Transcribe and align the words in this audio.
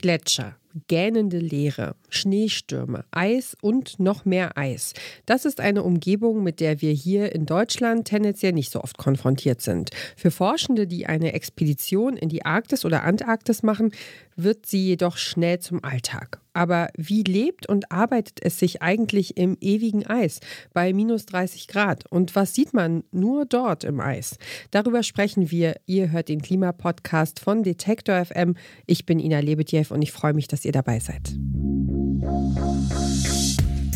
Gletscher, 0.00 0.54
gähnende 0.86 1.38
Leere, 1.38 1.96
Schneestürme, 2.08 3.04
Eis 3.10 3.56
und 3.60 3.98
noch 3.98 4.24
mehr 4.24 4.56
Eis. 4.56 4.94
Das 5.26 5.44
ist 5.44 5.60
eine 5.60 5.82
Umgebung, 5.82 6.42
mit 6.42 6.60
der 6.60 6.80
wir 6.80 6.92
hier 6.92 7.34
in 7.34 7.46
Deutschland 7.46 8.06
tendenziell 8.06 8.52
nicht 8.52 8.70
so 8.70 8.80
oft 8.82 8.98
konfrontiert 8.98 9.60
sind. 9.60 9.90
Für 10.16 10.30
Forschende, 10.30 10.86
die 10.86 11.06
eine 11.06 11.32
Expedition 11.32 12.16
in 12.16 12.28
die 12.28 12.44
Arktis 12.44 12.84
oder 12.84 13.04
Antarktis 13.04 13.62
machen, 13.62 13.92
wird 14.36 14.66
sie 14.66 14.86
jedoch 14.86 15.16
schnell 15.16 15.58
zum 15.58 15.82
Alltag. 15.82 16.40
Aber 16.58 16.88
wie 16.96 17.22
lebt 17.22 17.68
und 17.68 17.92
arbeitet 17.92 18.40
es 18.42 18.58
sich 18.58 18.82
eigentlich 18.82 19.36
im 19.36 19.56
ewigen 19.60 20.06
Eis 20.06 20.40
bei 20.72 20.92
minus 20.92 21.24
30 21.26 21.68
Grad? 21.68 22.10
Und 22.10 22.34
was 22.34 22.52
sieht 22.52 22.74
man 22.74 23.04
nur 23.12 23.46
dort 23.46 23.84
im 23.84 24.00
Eis? 24.00 24.38
Darüber 24.72 25.04
sprechen 25.04 25.52
wir. 25.52 25.76
Ihr 25.86 26.10
hört 26.10 26.28
den 26.28 26.42
Klimapodcast 26.42 27.38
von 27.38 27.62
Detektor 27.62 28.24
FM. 28.24 28.56
Ich 28.86 29.06
bin 29.06 29.20
Ina 29.20 29.38
Lebedjew 29.38 29.84
und 29.90 30.02
ich 30.02 30.10
freue 30.10 30.34
mich, 30.34 30.48
dass 30.48 30.57
ihr 30.64 30.72
dabei 30.72 31.00
seid. 31.00 31.34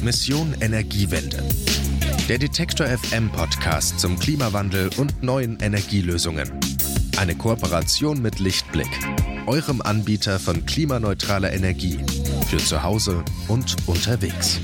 Mission 0.02 0.54
Energiewende. 0.60 1.42
Der 2.28 2.38
Detektor 2.38 2.86
FM 2.86 3.30
Podcast 3.30 4.00
zum 4.00 4.18
Klimawandel 4.18 4.90
und 4.96 5.22
neuen 5.22 5.58
Energielösungen. 5.60 6.50
Eine 7.16 7.34
Kooperation 7.34 8.20
mit 8.20 8.38
Lichtblick, 8.38 8.90
eurem 9.46 9.80
Anbieter 9.82 10.38
von 10.38 10.66
klimaneutraler 10.66 11.52
Energie 11.52 11.98
für 12.48 12.58
zu 12.58 12.82
Hause 12.82 13.24
und 13.48 13.76
unterwegs. 13.86 14.60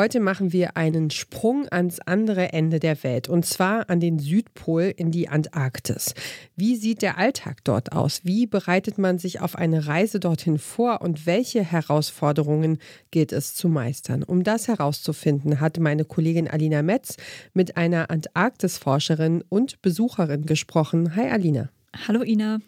Heute 0.00 0.20
machen 0.20 0.52
wir 0.52 0.76
einen 0.76 1.10
Sprung 1.10 1.66
ans 1.72 1.98
andere 1.98 2.52
Ende 2.52 2.78
der 2.78 3.02
Welt 3.02 3.28
und 3.28 3.44
zwar 3.44 3.90
an 3.90 3.98
den 3.98 4.20
Südpol 4.20 4.94
in 4.96 5.10
die 5.10 5.28
Antarktis. 5.28 6.14
Wie 6.54 6.76
sieht 6.76 7.02
der 7.02 7.18
Alltag 7.18 7.64
dort 7.64 7.90
aus? 7.90 8.20
Wie 8.22 8.46
bereitet 8.46 8.96
man 8.96 9.18
sich 9.18 9.40
auf 9.40 9.56
eine 9.56 9.88
Reise 9.88 10.20
dorthin 10.20 10.58
vor 10.58 11.00
und 11.02 11.26
welche 11.26 11.64
Herausforderungen 11.64 12.78
gilt 13.10 13.32
es 13.32 13.56
zu 13.56 13.68
meistern? 13.68 14.22
Um 14.22 14.44
das 14.44 14.68
herauszufinden, 14.68 15.58
hat 15.58 15.80
meine 15.80 16.04
Kollegin 16.04 16.46
Alina 16.46 16.82
Metz 16.82 17.16
mit 17.52 17.76
einer 17.76 18.08
Antarktis-Forscherin 18.08 19.42
und 19.48 19.82
Besucherin 19.82 20.46
gesprochen. 20.46 21.16
Hi 21.16 21.28
Alina. 21.28 21.70
Hallo 22.06 22.22
Ina. 22.22 22.60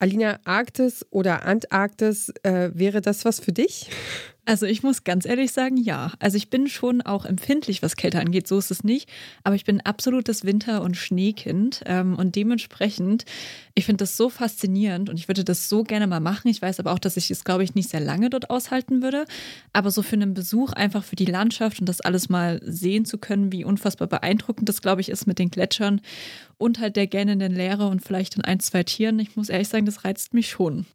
Alina, 0.00 0.38
Arktis 0.44 1.04
oder 1.10 1.44
Antarktis, 1.44 2.32
äh, 2.44 2.70
wäre 2.72 3.00
das 3.00 3.24
was 3.24 3.40
für 3.40 3.50
dich? 3.52 3.90
Also 4.48 4.64
ich 4.64 4.82
muss 4.82 5.04
ganz 5.04 5.26
ehrlich 5.26 5.52
sagen, 5.52 5.76
ja. 5.76 6.12
Also 6.20 6.38
ich 6.38 6.48
bin 6.48 6.68
schon 6.68 7.02
auch 7.02 7.26
empfindlich, 7.26 7.82
was 7.82 7.96
Kälte 7.96 8.18
angeht, 8.18 8.48
so 8.48 8.56
ist 8.56 8.70
es 8.70 8.82
nicht. 8.82 9.06
Aber 9.44 9.54
ich 9.56 9.66
bin 9.66 9.82
absolutes 9.82 10.46
Winter- 10.46 10.80
und 10.80 10.96
Schneekind. 10.96 11.82
Ähm, 11.84 12.14
und 12.14 12.34
dementsprechend, 12.34 13.26
ich 13.74 13.84
finde 13.84 14.04
das 14.04 14.16
so 14.16 14.30
faszinierend 14.30 15.10
und 15.10 15.18
ich 15.18 15.28
würde 15.28 15.44
das 15.44 15.68
so 15.68 15.82
gerne 15.84 16.06
mal 16.06 16.20
machen. 16.20 16.48
Ich 16.48 16.62
weiß 16.62 16.80
aber 16.80 16.92
auch, 16.92 16.98
dass 16.98 17.18
ich 17.18 17.30
es, 17.30 17.44
glaube 17.44 17.62
ich, 17.62 17.74
nicht 17.74 17.90
sehr 17.90 18.00
lange 18.00 18.30
dort 18.30 18.48
aushalten 18.48 19.02
würde. 19.02 19.26
Aber 19.74 19.90
so 19.90 20.00
für 20.00 20.16
einen 20.16 20.32
Besuch, 20.32 20.72
einfach 20.72 21.04
für 21.04 21.16
die 21.16 21.26
Landschaft 21.26 21.80
und 21.80 21.86
das 21.86 22.00
alles 22.00 22.30
mal 22.30 22.58
sehen 22.64 23.04
zu 23.04 23.18
können, 23.18 23.52
wie 23.52 23.66
unfassbar 23.66 24.08
beeindruckend 24.08 24.66
das, 24.66 24.80
glaube 24.80 25.02
ich, 25.02 25.10
ist 25.10 25.26
mit 25.26 25.38
den 25.38 25.50
Gletschern 25.50 26.00
und 26.56 26.78
halt 26.78 26.96
der 26.96 27.06
gähnenden 27.06 27.52
Leere 27.54 27.86
und 27.88 28.00
vielleicht 28.00 28.36
in 28.36 28.44
ein, 28.44 28.60
zwei 28.60 28.82
Tieren. 28.82 29.18
Ich 29.18 29.36
muss 29.36 29.50
ehrlich 29.50 29.68
sagen, 29.68 29.84
das 29.84 30.06
reizt 30.06 30.32
mich 30.32 30.48
schon. 30.48 30.86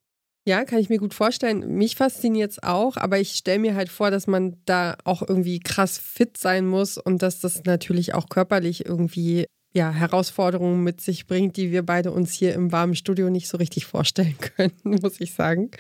Ja, 0.45 0.65
kann 0.65 0.79
ich 0.79 0.89
mir 0.89 0.97
gut 0.97 1.13
vorstellen. 1.13 1.77
Mich 1.77 1.95
fasziniert 1.95 2.51
es 2.51 2.61
auch, 2.61 2.97
aber 2.97 3.19
ich 3.19 3.31
stelle 3.35 3.59
mir 3.59 3.75
halt 3.75 3.87
vor, 3.87 4.11
dass 4.11 4.27
man 4.27 4.57
da 4.65 4.97
auch 5.05 5.21
irgendwie 5.21 5.59
krass 5.59 5.97
fit 5.97 6.37
sein 6.37 6.67
muss 6.67 6.97
und 6.97 7.21
dass 7.21 7.39
das 7.39 7.63
natürlich 7.63 8.13
auch 8.13 8.27
körperlich 8.27 8.85
irgendwie 8.85 9.45
ja, 9.73 9.91
Herausforderungen 9.91 10.83
mit 10.83 11.01
sich 11.01 11.27
bringt, 11.27 11.55
die 11.55 11.71
wir 11.71 11.83
beide 11.83 12.11
uns 12.11 12.33
hier 12.33 12.53
im 12.53 12.71
warmen 12.71 12.95
Studio 12.95 13.29
nicht 13.29 13.47
so 13.47 13.57
richtig 13.57 13.85
vorstellen 13.85 14.35
können, 14.55 14.73
muss 14.83 15.21
ich 15.21 15.33
sagen. 15.33 15.71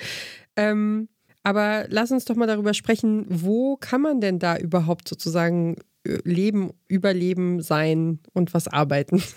Ähm, 0.55 1.09
aber 1.43 1.85
lass 1.89 2.11
uns 2.11 2.23
doch 2.23 2.35
mal 2.35 2.47
darüber 2.47 2.73
sprechen, 2.73 3.25
wo 3.27 3.75
kann 3.75 4.01
man 4.01 4.21
denn 4.21 4.39
da 4.39 4.57
überhaupt 4.57 5.09
sozusagen 5.09 5.75
Leben, 6.05 6.71
Überleben, 6.87 7.61
Sein 7.61 8.19
und 8.33 8.53
was 8.53 8.67
arbeiten? 8.67 9.23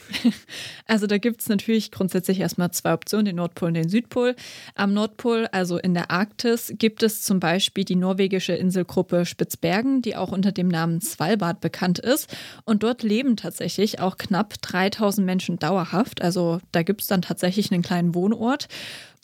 Also 0.89 1.09
da 1.09 1.19
gibt 1.19 1.41
es 1.41 1.49
natürlich 1.49 1.91
grundsätzlich 1.91 2.39
erstmal 2.39 2.71
zwei 2.71 2.93
Optionen, 2.93 3.27
den 3.27 3.37
Nordpol 3.37 3.69
und 3.69 3.75
den 3.75 3.89
Südpol. 3.89 4.37
Am 4.77 4.95
Nordpol, 4.95 5.49
also 5.51 5.79
in 5.79 5.95
der 5.95 6.13
Arktis, 6.13 6.73
gibt 6.79 7.03
es 7.03 7.23
zum 7.23 7.41
Beispiel 7.41 7.85
die 7.85 7.97
norwegische 7.97 8.53
Inselgruppe 8.53 9.27
Spitzbergen, 9.27 10.01
die 10.01 10.15
auch 10.15 10.31
unter 10.31 10.53
dem 10.53 10.69
Namen 10.69 11.01
Svalbard 11.01 11.61
bekannt 11.61 11.99
ist. 11.99 12.35
Und 12.65 12.85
dort 12.85 13.03
leben 13.03 13.37
tatsächlich 13.37 13.99
auch 13.99 14.17
knapp 14.17 14.55
3000 14.63 15.27
Menschen 15.27 15.59
dauerhaft. 15.59 16.23
Also 16.23 16.61
da 16.71 16.85
gibt 16.85 17.01
es 17.01 17.09
dann 17.09 17.23
tatsächlich 17.23 17.73
einen 17.73 17.83
kleinen 17.83 18.15
Wohnort. 18.15 18.69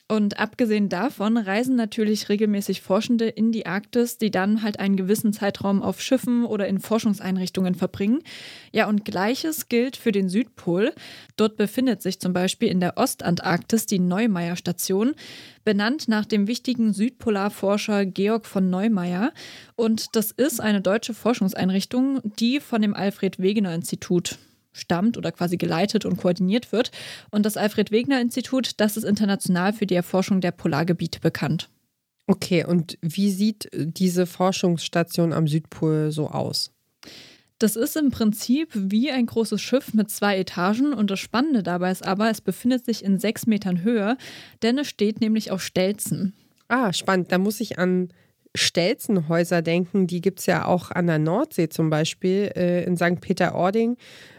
Und 0.09 0.39
abgesehen 0.39 0.91
davon 0.91 1.39
reisen 1.39 1.75
natürlich 1.75 2.29
regelmäßig 2.29 2.83
Forschende 2.83 3.29
in 3.29 3.51
die 3.51 3.65
Arktis, 3.65 4.19
die 4.19 4.31
dann 4.31 4.63
halt 4.63 4.79
einen 4.79 4.97
gewissen 4.97 5.33
Zeitraum 5.33 5.81
auf 5.81 6.03
Schiffen 6.03 6.45
oder 6.45 6.69
in 6.69 6.81
Forschungseinrichtungen 6.81 7.75
verbringen. 7.75 8.23
Ja, 8.73 8.89
und 8.89 9.07
gleiches 9.07 9.69
gilt 9.69 9.97
für 9.97 10.13
den 10.13 10.29
Südpol. 10.29 10.93
Dort 11.37 11.57
befindet 11.57 12.03
sich 12.03 12.21
zum 12.21 12.35
Beispiel 12.35 12.69
in 12.69 12.81
der 12.81 12.99
Ostantarktis 12.99 13.87
die 13.87 14.01
Neumeier-Station, 14.01 15.15
benannt 15.65 16.09
nach 16.09 16.27
dem 16.27 16.47
wichtigen 16.47 16.93
Südpolarforscher 16.93 18.05
Georg 18.05 18.45
von 18.45 18.69
Neumeier. 18.69 19.33
Und 19.77 20.15
das 20.15 20.31
ist 20.31 20.61
eine 20.61 20.83
deutsche 20.83 21.15
Forschungseinrichtung, 21.15 22.21
die 22.39 22.61
von 22.61 22.83
dem 22.83 22.93
Alfred 22.93 23.39
Wegener 23.39 23.75
Institut 23.75 24.37
stammt 24.73 25.17
oder 25.17 25.33
quasi 25.33 25.57
geleitet 25.57 26.05
und 26.05 26.17
koordiniert 26.17 26.73
wird. 26.73 26.91
Und 27.31 27.47
das 27.47 27.57
Alfred 27.57 27.91
Wegener 27.91 28.21
Institut, 28.21 28.73
das 28.79 28.97
ist 28.97 29.05
international 29.05 29.73
für 29.73 29.87
die 29.87 29.95
Erforschung 29.95 30.41
der 30.41 30.53
Polargebiete 30.53 31.21
bekannt. 31.21 31.69
Okay, 32.27 32.65
und 32.65 32.99
wie 33.03 33.31
sieht 33.31 33.69
diese 33.75 34.27
Forschungsstation 34.27 35.33
am 35.33 35.49
Südpol 35.49 36.13
so 36.13 36.29
aus? 36.29 36.71
Das 37.59 37.77
ist 37.77 37.97
im 37.97 38.11
Prinzip 38.11 38.71
wie 38.75 39.13
ein 39.13 39.27
großes 39.27 39.61
Schiff 39.61 39.95
mit 39.95 40.11
zwei 40.11 40.37
Etagen 40.39 40.93
und 40.93 41.11
das 41.11 41.21
Spannende 41.21 41.63
dabei 41.63 41.93
ist 41.93 42.05
aber, 42.05 42.29
es 42.29 42.41
befindet 42.41 42.85
sich 42.85 43.05
in 43.05 43.21
sechs 43.21 43.47
Metern 43.47 43.83
Höhe, 43.83 44.17
denn 44.63 44.79
es 44.79 44.89
steht 44.89 45.21
nämlich 45.21 45.53
auf 45.53 45.63
Stelzen. 45.63 46.33
Ah, 46.67 46.93
spannend. 46.93 47.31
Da 47.31 47.39
muss 47.39 47.61
ich 47.61 47.79
an 47.79 48.09
Stelzenhäuser 48.55 49.63
denken. 49.63 50.07
Die 50.07 50.21
gibt 50.21 50.41
es 50.41 50.47
ja 50.47 50.65
auch 50.65 50.91
an 50.91 51.07
der 51.07 51.19
Nordsee 51.19 51.69
zum 51.69 51.91
Beispiel, 51.91 52.51
äh, 52.57 52.85
in 52.85 52.97
St. 52.97 53.21
Peter-Ording. 53.21 53.97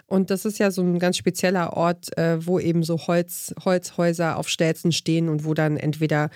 Und 0.07 0.29
das 0.29 0.45
ist 0.45 0.59
ja 0.59 0.69
so 0.71 0.81
ein 0.81 0.99
ganz 0.99 1.17
spezieller 1.17 1.73
Ort, 1.73 2.15
äh, 2.17 2.45
wo 2.45 2.59
eben 2.59 2.83
so 2.83 2.97
Holz, 3.07 3.53
Holzhäuser 3.63 4.37
auf 4.37 4.49
Stelzen 4.49 4.91
stehen 4.91 5.29
und 5.29 5.45
wo 5.45 5.53
dann 5.53 5.77
entweder 5.77 6.29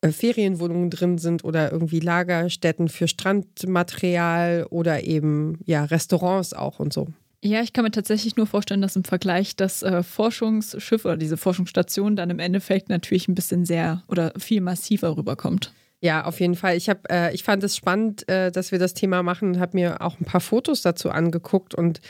äh, 0.00 0.10
Ferienwohnungen 0.10 0.90
drin 0.90 1.18
sind 1.18 1.44
oder 1.44 1.70
irgendwie 1.70 2.00
Lagerstätten 2.00 2.88
für 2.88 3.08
Strandmaterial 3.08 4.66
oder 4.70 5.04
eben 5.04 5.60
ja 5.64 5.84
Restaurants 5.84 6.52
auch 6.52 6.80
und 6.80 6.92
so. 6.92 7.08
Ja, 7.44 7.60
ich 7.60 7.72
kann 7.72 7.84
mir 7.84 7.90
tatsächlich 7.90 8.36
nur 8.36 8.46
vorstellen, 8.46 8.82
dass 8.82 8.94
im 8.94 9.02
Vergleich 9.02 9.56
das 9.56 9.82
äh, 9.82 10.02
Forschungsschiff 10.04 11.04
oder 11.04 11.16
diese 11.16 11.36
Forschungsstation 11.36 12.14
dann 12.14 12.30
im 12.30 12.38
Endeffekt 12.38 12.88
natürlich 12.88 13.26
ein 13.26 13.34
bisschen 13.34 13.64
sehr 13.64 14.02
oder 14.06 14.32
viel 14.38 14.60
massiver 14.60 15.16
rüberkommt. 15.16 15.72
Ja, 16.04 16.24
auf 16.24 16.40
jeden 16.40 16.56
Fall. 16.56 16.76
Ich, 16.76 16.88
hab, 16.88 17.08
äh, 17.12 17.32
ich 17.32 17.44
fand 17.44 17.62
es 17.62 17.76
spannend, 17.76 18.28
äh, 18.28 18.50
dass 18.50 18.72
wir 18.72 18.80
das 18.80 18.92
Thema 18.92 19.22
machen 19.22 19.50
und 19.50 19.60
habe 19.60 19.76
mir 19.76 20.00
auch 20.02 20.18
ein 20.18 20.24
paar 20.24 20.40
Fotos 20.40 20.82
dazu 20.82 21.10
angeguckt. 21.10 21.76
Und 21.76 22.00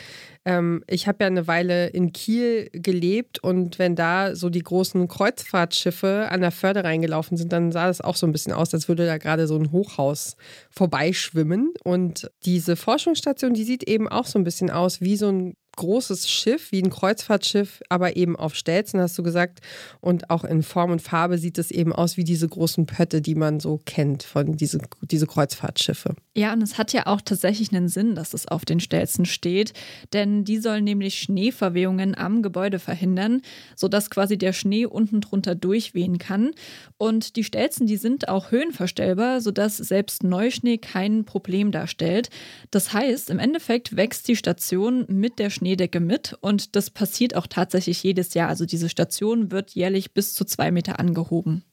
ähm, 0.45 0.83
ich 0.87 1.07
habe 1.07 1.19
ja 1.21 1.27
eine 1.27 1.45
Weile 1.45 1.89
in 1.89 2.11
Kiel 2.11 2.71
gelebt 2.73 3.43
und 3.43 3.77
wenn 3.77 3.95
da 3.95 4.35
so 4.35 4.49
die 4.49 4.63
großen 4.63 5.07
Kreuzfahrtschiffe 5.07 6.27
an 6.31 6.41
der 6.41 6.49
Förde 6.49 6.83
reingelaufen 6.83 7.37
sind, 7.37 7.53
dann 7.53 7.71
sah 7.71 7.85
das 7.85 8.01
auch 8.01 8.15
so 8.15 8.25
ein 8.25 8.31
bisschen 8.31 8.51
aus, 8.51 8.73
als 8.73 8.87
würde 8.87 9.05
da 9.05 9.19
gerade 9.19 9.45
so 9.45 9.57
ein 9.59 9.71
Hochhaus 9.71 10.37
vorbeischwimmen. 10.71 11.71
Und 11.83 12.31
diese 12.45 12.75
Forschungsstation, 12.75 13.53
die 13.53 13.63
sieht 13.63 13.83
eben 13.83 14.07
auch 14.07 14.25
so 14.25 14.39
ein 14.39 14.43
bisschen 14.43 14.71
aus 14.71 15.01
wie 15.01 15.17
so 15.17 15.29
ein 15.29 15.53
großes 15.75 16.29
Schiff, 16.29 16.71
wie 16.71 16.81
ein 16.81 16.89
Kreuzfahrtschiff, 16.89 17.81
aber 17.89 18.15
eben 18.15 18.35
auf 18.35 18.55
Stelzen, 18.55 18.99
hast 18.99 19.17
du 19.17 19.23
gesagt. 19.23 19.61
Und 20.01 20.29
auch 20.29 20.43
in 20.43 20.63
Form 20.63 20.91
und 20.91 21.01
Farbe 21.01 21.37
sieht 21.37 21.57
es 21.57 21.71
eben 21.71 21.93
aus 21.93 22.17
wie 22.17 22.23
diese 22.23 22.47
großen 22.47 22.85
Pötte, 22.85 23.21
die 23.21 23.35
man 23.35 23.59
so 23.59 23.79
kennt 23.85 24.23
von 24.23 24.57
diese, 24.57 24.79
diese 25.01 25.27
Kreuzfahrtschiffe. 25.27 26.15
Ja, 26.35 26.53
und 26.53 26.61
es 26.61 26.77
hat 26.77 26.93
ja 26.93 27.05
auch 27.07 27.21
tatsächlich 27.21 27.73
einen 27.73 27.89
Sinn, 27.89 28.15
dass 28.15 28.33
es 28.33 28.47
auf 28.47 28.65
den 28.65 28.79
Stelzen 28.79 29.25
steht, 29.25 29.73
denn 30.13 30.45
die 30.45 30.57
sollen 30.57 30.83
nämlich 30.83 31.19
Schneeverwehungen 31.19 32.17
am 32.17 32.41
Gebäude 32.41 32.79
verhindern, 32.79 33.41
sodass 33.75 34.09
quasi 34.09 34.37
der 34.37 34.53
Schnee 34.53 34.85
unten 34.85 35.21
drunter 35.21 35.53
durchwehen 35.53 36.17
kann. 36.17 36.51
Und 36.97 37.35
die 37.35 37.43
Stelzen, 37.43 37.87
die 37.87 37.97
sind 37.97 38.29
auch 38.29 38.51
höhenverstellbar, 38.51 39.41
sodass 39.41 39.77
selbst 39.77 40.23
Neuschnee 40.23 40.79
kein 40.79 41.25
Problem 41.25 41.71
darstellt. 41.71 42.29
Das 42.71 42.93
heißt, 42.93 43.29
im 43.29 43.37
Endeffekt 43.37 43.95
wächst 43.95 44.27
die 44.27 44.35
Station 44.35 45.05
mit 45.07 45.39
der 45.39 45.49
Schnee 45.49 45.63
Schneedecke 45.63 46.01
mit 46.01 46.37
und 46.41 46.75
das 46.75 46.89
passiert 46.89 47.35
auch 47.35 47.47
tatsächlich 47.47 48.03
jedes 48.03 48.33
Jahr. 48.33 48.49
Also 48.49 48.65
diese 48.65 48.89
Station 48.89 49.49
wird 49.49 49.71
jährlich 49.71 50.13
bis 50.13 50.33
zu 50.33 50.43
zwei 50.43 50.71
Meter 50.71 50.99
angehoben. 50.99 51.63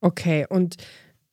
Okay, 0.00 0.46
und 0.48 0.76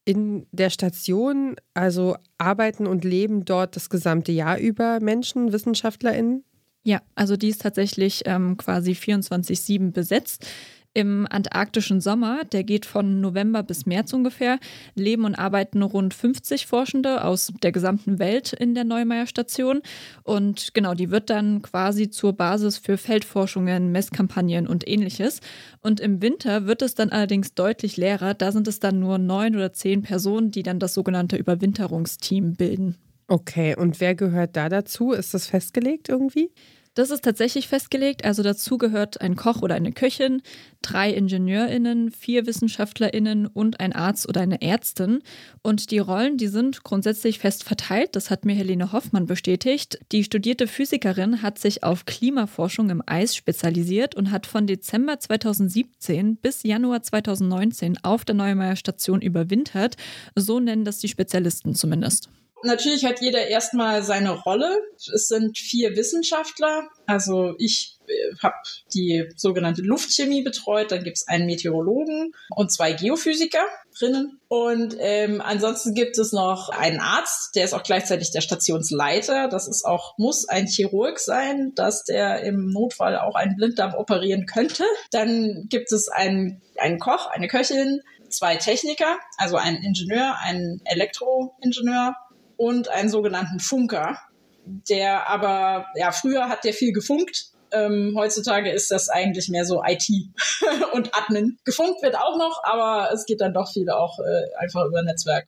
in 0.06 0.48
der 0.52 0.70
Station, 0.70 1.56
also 1.74 2.16
arbeiten 2.38 2.88
und 2.88 3.04
leben 3.04 3.46
dort 3.46 3.76
das 3.76 3.90
gesamte 3.90 4.32
Jahr 4.32 4.58
über 4.58 5.00
Menschen, 5.00 5.52
WissenschaftlerInnen? 5.52 6.44
Ja, 6.84 7.02
also 7.16 7.36
die 7.36 7.50
ist 7.50 7.62
tatsächlich 7.62 8.24
ähm, 8.26 8.58
quasi 8.58 8.92
24-7 8.92 9.92
besetzt. 9.92 10.48
Im 10.96 11.28
antarktischen 11.30 12.02
Sommer, 12.02 12.44
der 12.46 12.64
geht 12.64 12.88
von 12.88 13.22
November 13.22 13.62
bis 13.62 13.86
März 13.86 14.12
ungefähr, 14.12 14.60
leben 14.96 15.24
und 15.24 15.36
arbeiten 15.36 15.84
rund 15.84 16.16
50 16.16 16.66
Forschende 16.66 17.24
aus 17.24 17.54
der 17.62 17.72
gesamten 17.72 18.18
Welt 18.18 18.54
in 18.54 18.74
der 18.74 18.86
Neumeier 18.86 19.28
Station. 19.28 19.82
Und 20.24 20.74
genau, 20.74 20.96
die 20.96 21.12
wird 21.12 21.30
dann 21.30 21.62
quasi 21.62 22.10
zur 22.10 22.34
Basis 22.34 22.80
für 22.80 22.98
Feldforschungen, 22.98 23.92
Messkampagnen 23.92 24.68
und 24.68 24.88
ähnliches. 24.88 25.42
Und 25.82 26.00
im 26.00 26.24
Winter 26.24 26.66
wird 26.66 26.82
es 26.82 26.96
dann 26.96 27.10
allerdings 27.10 27.54
deutlich 27.54 27.96
leerer. 27.96 28.34
Da 28.34 28.52
sind 28.52 28.68
es 28.68 28.80
dann 28.80 29.00
nur 29.00 29.20
neun 29.20 29.56
oder 29.56 29.72
zehn 29.72 30.02
Personen, 30.02 30.50
die 30.50 30.64
dann 30.64 30.80
das 30.80 30.96
sogenannte 30.96 31.38
Überwinterungsteam 31.38 32.56
bilden. 32.56 32.96
Okay, 33.28 33.76
und 33.76 34.00
wer 34.00 34.16
gehört 34.16 34.56
da 34.56 34.70
dazu? 34.70 35.12
Ist 35.12 35.36
das 35.36 35.46
festgelegt 35.46 36.10
irgendwie? 36.10 36.50
Das 36.96 37.12
ist 37.12 37.24
tatsächlich 37.24 37.68
festgelegt. 37.68 38.26
Also 38.26 38.44
dazu 38.44 38.78
gehört 38.78 39.22
ein 39.22 39.36
Koch 39.36 39.62
oder 39.62 39.76
eine 39.76 39.92
Köchin, 39.92 40.42
drei 40.82 41.12
IngenieurInnen, 41.12 42.12
vier 42.12 42.46
WissenschaftlerInnen 42.46 43.48
und 43.48 43.80
ein 43.80 43.94
Arzt 43.94 44.28
oder 44.28 44.42
eine 44.42 44.62
Ärztin. 44.62 45.22
Und 45.62 45.92
die 45.92 46.00
Rollen, 46.00 46.38
die 46.38 46.48
sind 46.48 46.84
grundsätzlich 46.84 47.40
fest 47.40 47.64
verteilt. 47.64 48.16
Das 48.16 48.30
hat 48.30 48.44
mir 48.44 48.56
Helene 48.56 48.92
Hoffmann 48.92 49.28
bestätigt. 49.28 50.00
Die 50.12 50.24
studierte 50.24 50.68
Physikerin 50.68 51.42
hat 51.42 51.60
sich 51.60 51.84
auf 51.84 52.06
Klimaforschung 52.06 52.90
im 52.90 53.04
Eis 53.06 53.36
spezialisiert 53.36 54.16
und 54.16 54.32
hat 54.32 54.46
von 54.46 54.66
Dezember 54.68 55.20
2017 55.20 56.38
bis 56.38 56.64
Januar 56.64 57.04
2019 57.04 57.98
auf 58.04 58.26
der 58.26 58.36
Neumeier 58.36 58.76
Station 58.76 59.22
überwintert. 59.22 59.96
So 60.36 60.60
nennen 60.60 60.86
das 60.86 60.98
die 60.98 61.08
Spezialisten 61.08 61.76
zumindest. 61.76 62.30
Natürlich 62.64 63.06
hat 63.06 63.22
jeder 63.22 63.48
erstmal 63.48 64.04
seine 64.04 64.32
Rolle. 64.32 64.80
Es 64.96 65.28
sind 65.28 65.58
vier 65.58 65.96
Wissenschaftler. 65.96 66.90
Also 67.06 67.54
ich 67.58 67.98
äh, 68.08 68.36
habe 68.42 68.56
die 68.94 69.30
sogenannte 69.36 69.82
Luftchemie 69.82 70.42
betreut. 70.42 70.92
Dann 70.92 71.04
gibt 71.04 71.18
es 71.18 71.28
einen 71.28 71.46
Meteorologen 71.46 72.34
und 72.56 72.72
zwei 72.72 72.94
Geophysikerinnen. 72.94 74.40
Und 74.48 74.96
ähm, 75.00 75.42
ansonsten 75.42 75.94
gibt 75.94 76.18
es 76.18 76.34
noch 76.34 76.70
einen 76.70 77.00
Arzt, 77.00 77.56
der 77.56 77.66
ist 77.66 77.74
auch 77.74 77.84
gleichzeitig 77.84 78.32
der 78.32 78.42
Stationsleiter. 78.42 79.48
Das 79.48 79.68
ist 79.68 79.86
auch, 79.86 80.18
muss 80.18 80.48
ein 80.48 80.68
Chirurg 80.68 81.20
sein, 81.20 81.74
dass 81.76 82.04
der 82.04 82.44
im 82.44 82.68
Notfall 82.68 83.18
auch 83.18 83.36
einen 83.36 83.56
Blinddarm 83.56 83.94
operieren 83.94 84.46
könnte. 84.46 84.84
Dann 85.12 85.68
gibt 85.70 85.92
es 85.92 86.10
einen, 86.10 86.62
einen 86.78 87.00
Koch, 87.00 87.28
eine 87.28 87.48
Köchin, 87.48 88.02
zwei 88.30 88.58
Techniker, 88.58 89.18
also 89.38 89.58
einen 89.58 89.84
Ingenieur, 89.84 90.36
einen 90.40 90.82
Elektroingenieur 90.86 92.16
und 92.60 92.90
einen 92.90 93.08
sogenannten 93.08 93.62
Funker, 93.62 94.20
der 94.66 95.30
aber, 95.30 95.86
ja, 95.96 96.12
früher 96.12 96.50
hat 96.50 96.66
der 96.66 96.74
viel 96.74 96.92
gefunkt. 96.92 97.52
Ähm, 97.72 98.14
heutzutage 98.18 98.70
ist 98.70 98.92
das 98.92 99.08
eigentlich 99.08 99.48
mehr 99.48 99.64
so 99.64 99.82
IT 99.82 100.10
und 100.94 101.16
Admin. 101.16 101.58
Gefunkt 101.64 102.02
wird 102.02 102.18
auch 102.18 102.38
noch, 102.38 102.62
aber 102.64 103.14
es 103.14 103.26
geht 103.26 103.40
dann 103.40 103.54
doch 103.54 103.72
viel 103.72 103.90
auch 103.90 104.20
äh, 104.20 104.62
einfach 104.62 104.86
über 104.86 105.02
Netzwerk. 105.04 105.46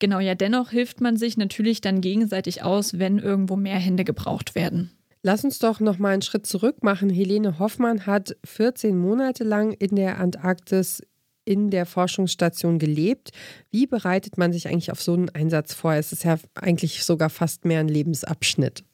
Genau, 0.00 0.18
ja, 0.18 0.34
dennoch 0.34 0.70
hilft 0.70 1.00
man 1.00 1.16
sich 1.16 1.38
natürlich 1.38 1.80
dann 1.80 2.02
gegenseitig 2.02 2.62
aus, 2.62 2.98
wenn 2.98 3.18
irgendwo 3.18 3.56
mehr 3.56 3.78
Hände 3.78 4.04
gebraucht 4.04 4.54
werden. 4.54 4.90
Lass 5.22 5.44
uns 5.44 5.58
doch 5.60 5.80
noch 5.80 5.98
mal 5.98 6.12
einen 6.12 6.22
Schritt 6.22 6.46
zurück 6.46 6.82
machen. 6.82 7.08
Helene 7.08 7.58
Hoffmann 7.58 8.04
hat 8.04 8.36
14 8.44 8.98
Monate 8.98 9.44
lang 9.44 9.72
in 9.72 9.96
der 9.96 10.18
Antarktis 10.18 11.02
in 11.50 11.70
der 11.70 11.84
Forschungsstation 11.84 12.78
gelebt. 12.78 13.30
Wie 13.72 13.88
bereitet 13.88 14.38
man 14.38 14.52
sich 14.52 14.68
eigentlich 14.68 14.92
auf 14.92 15.02
so 15.02 15.14
einen 15.14 15.30
Einsatz 15.30 15.74
vor? 15.74 15.94
Es 15.94 16.12
ist 16.12 16.22
ja 16.22 16.38
eigentlich 16.54 17.02
sogar 17.02 17.28
fast 17.28 17.64
mehr 17.64 17.80
ein 17.80 17.88
Lebensabschnitt. 17.88 18.84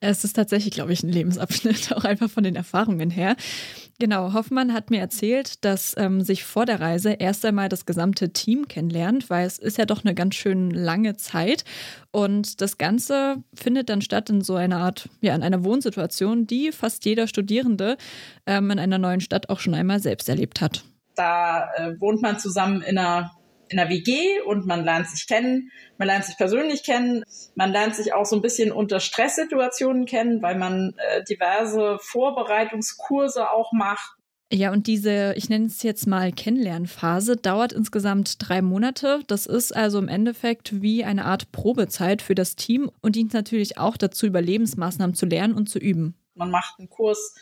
Es 0.00 0.22
ist 0.22 0.34
tatsächlich, 0.34 0.74
glaube 0.74 0.92
ich, 0.92 1.02
ein 1.02 1.08
Lebensabschnitt, 1.08 1.92
auch 1.96 2.04
einfach 2.04 2.28
von 2.28 2.44
den 2.44 2.56
Erfahrungen 2.56 3.08
her. 3.08 3.36
Genau, 3.98 4.34
Hoffmann 4.34 4.74
hat 4.74 4.90
mir 4.90 5.00
erzählt, 5.00 5.64
dass 5.64 5.94
ähm, 5.96 6.20
sich 6.20 6.44
vor 6.44 6.66
der 6.66 6.78
Reise 6.78 7.12
erst 7.12 7.42
einmal 7.46 7.70
das 7.70 7.86
gesamte 7.86 8.34
Team 8.34 8.68
kennenlernt, 8.68 9.30
weil 9.30 9.46
es 9.46 9.58
ist 9.58 9.78
ja 9.78 9.86
doch 9.86 10.04
eine 10.04 10.14
ganz 10.14 10.34
schön 10.34 10.70
lange 10.70 11.16
Zeit. 11.16 11.64
Und 12.10 12.60
das 12.60 12.76
Ganze 12.76 13.42
findet 13.54 13.88
dann 13.88 14.02
statt 14.02 14.28
in 14.28 14.42
so 14.42 14.56
einer 14.56 14.76
Art, 14.76 15.08
ja, 15.22 15.34
in 15.34 15.42
einer 15.42 15.64
Wohnsituation, 15.64 16.46
die 16.46 16.70
fast 16.70 17.06
jeder 17.06 17.26
Studierende 17.26 17.96
ähm, 18.44 18.70
in 18.70 18.78
einer 18.78 18.98
neuen 18.98 19.22
Stadt 19.22 19.48
auch 19.48 19.60
schon 19.60 19.72
einmal 19.72 20.00
selbst 20.00 20.28
erlebt 20.28 20.60
hat. 20.60 20.84
Da 21.14 21.70
äh, 21.74 22.00
wohnt 22.00 22.22
man 22.22 22.38
zusammen 22.38 22.82
in 22.82 22.98
einer, 22.98 23.30
in 23.68 23.78
einer 23.78 23.90
WG 23.90 24.40
und 24.46 24.66
man 24.66 24.84
lernt 24.84 25.08
sich 25.08 25.26
kennen, 25.26 25.70
man 25.98 26.08
lernt 26.08 26.24
sich 26.24 26.36
persönlich 26.36 26.82
kennen, 26.82 27.24
man 27.54 27.72
lernt 27.72 27.94
sich 27.94 28.12
auch 28.12 28.26
so 28.26 28.36
ein 28.36 28.42
bisschen 28.42 28.72
unter 28.72 29.00
Stresssituationen 29.00 30.06
kennen, 30.06 30.42
weil 30.42 30.56
man 30.56 30.94
äh, 30.96 31.22
diverse 31.24 31.98
Vorbereitungskurse 32.00 33.50
auch 33.50 33.72
macht. 33.72 34.16
Ja, 34.52 34.70
und 34.70 34.86
diese, 34.86 35.34
ich 35.36 35.48
nenne 35.48 35.66
es 35.66 35.82
jetzt 35.82 36.06
mal 36.06 36.30
Kennenlernphase, 36.30 37.36
dauert 37.36 37.72
insgesamt 37.72 38.36
drei 38.38 38.62
Monate. 38.62 39.20
Das 39.26 39.46
ist 39.46 39.74
also 39.74 39.98
im 39.98 40.06
Endeffekt 40.06 40.80
wie 40.80 41.04
eine 41.04 41.24
Art 41.24 41.50
Probezeit 41.50 42.22
für 42.22 42.36
das 42.36 42.54
Team 42.54 42.90
und 43.00 43.16
dient 43.16 43.32
natürlich 43.32 43.78
auch 43.78 43.96
dazu, 43.96 44.26
Überlebensmaßnahmen 44.26 45.16
zu 45.16 45.26
lernen 45.26 45.54
und 45.54 45.68
zu 45.68 45.80
üben. 45.80 46.14
Man 46.34 46.50
macht 46.50 46.78
einen 46.78 46.88
Kurs 46.88 47.34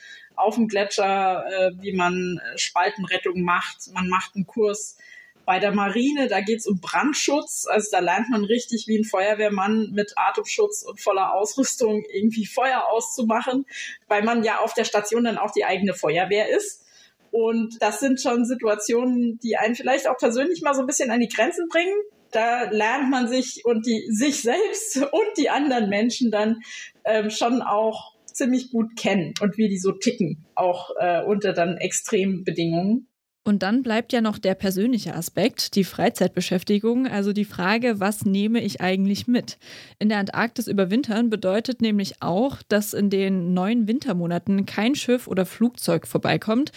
auf 0.43 0.57
dem 0.57 0.69
Gletscher, 0.69 1.45
äh, 1.47 1.71
wie 1.81 1.93
man 1.93 2.39
äh, 2.39 2.59
Spaltenrettung 2.59 3.43
macht. 3.43 3.93
Man 3.93 4.09
macht 4.09 4.35
einen 4.35 4.47
Kurs 4.47 4.97
bei 5.45 5.59
der 5.59 5.73
Marine, 5.73 6.29
da 6.29 6.41
geht 6.41 6.61
es 6.61 6.67
um 6.67 6.81
Brandschutz. 6.81 7.67
Also 7.69 7.89
da 7.91 7.99
lernt 7.99 8.31
man 8.31 8.45
richtig, 8.45 8.87
wie 8.87 8.99
ein 8.99 9.05
Feuerwehrmann 9.05 9.91
mit 9.93 10.13
Atemschutz 10.17 10.83
und 10.83 11.01
voller 11.01 11.35
Ausrüstung 11.35 12.05
irgendwie 12.13 12.47
Feuer 12.47 12.85
auszumachen, 12.89 13.67
weil 14.09 14.23
man 14.23 14.45
ja 14.45 14.59
auf 14.59 14.75
der 14.75 14.85
Station 14.85 15.25
dann 15.25 15.39
auch 15.39 15.51
die 15.51 15.65
eigene 15.65 15.95
Feuerwehr 15.95 16.49
ist. 16.49 16.85
Und 17.31 17.81
das 17.81 17.99
sind 17.99 18.21
schon 18.21 18.45
Situationen, 18.45 19.39
die 19.43 19.57
einen 19.57 19.75
vielleicht 19.75 20.07
auch 20.07 20.19
persönlich 20.19 20.63
mal 20.63 20.75
so 20.75 20.83
ein 20.83 20.87
bisschen 20.87 21.11
an 21.11 21.21
die 21.21 21.29
Grenzen 21.29 21.69
bringen. 21.69 21.95
Da 22.31 22.71
lernt 22.71 23.11
man 23.11 23.27
sich 23.27 23.65
und 23.65 23.87
die 23.87 24.07
sich 24.11 24.43
selbst 24.43 24.97
und 24.99 25.37
die 25.39 25.51
anderen 25.51 25.89
Menschen 25.89 26.31
dann 26.31 26.63
ähm, 27.05 27.31
schon 27.31 27.63
auch 27.63 28.12
ziemlich 28.35 28.71
gut 28.71 28.97
kennen 28.97 29.35
und 29.41 29.57
wie 29.59 29.69
die 29.69 29.79
so 29.79 29.93
ticken, 29.93 30.45
auch 30.55 30.91
äh, 30.99 31.23
unter 31.25 31.53
dann 31.53 31.77
extremen 31.77 32.45
Bedingungen. 32.45 33.09
Und 33.45 33.65
dann 33.65 33.83
bleibt 33.83 34.13
ja 34.13 34.21
noch 34.21 34.39
der 34.39 34.55
persönliche 34.55 35.17
Aspekt, 35.17 35.75
die 35.75 35.83
Freizeitbeschäftigung, 35.83 37.09
also 37.09 37.33
die 37.33 37.45
Frage, 37.45 37.99
was 37.99 38.25
nehme 38.25 38.61
ich 38.61 38.81
eigentlich 38.81 39.27
mit? 39.27 39.59
In 39.99 40.09
der 40.09 40.19
Antarktis 40.19 40.69
überwintern 40.69 41.29
bedeutet 41.29 41.83
nämlich 41.83 42.23
auch, 42.23 42.63
dass 42.69 42.95
in 42.95 43.11
den 43.11 43.53
neun 43.53 43.89
Wintermonaten 43.89 44.65
kein 44.65 44.95
Schiff 44.95 45.27
oder 45.27 45.45
Flugzeug 45.45 46.07
vorbeikommt. 46.07 46.71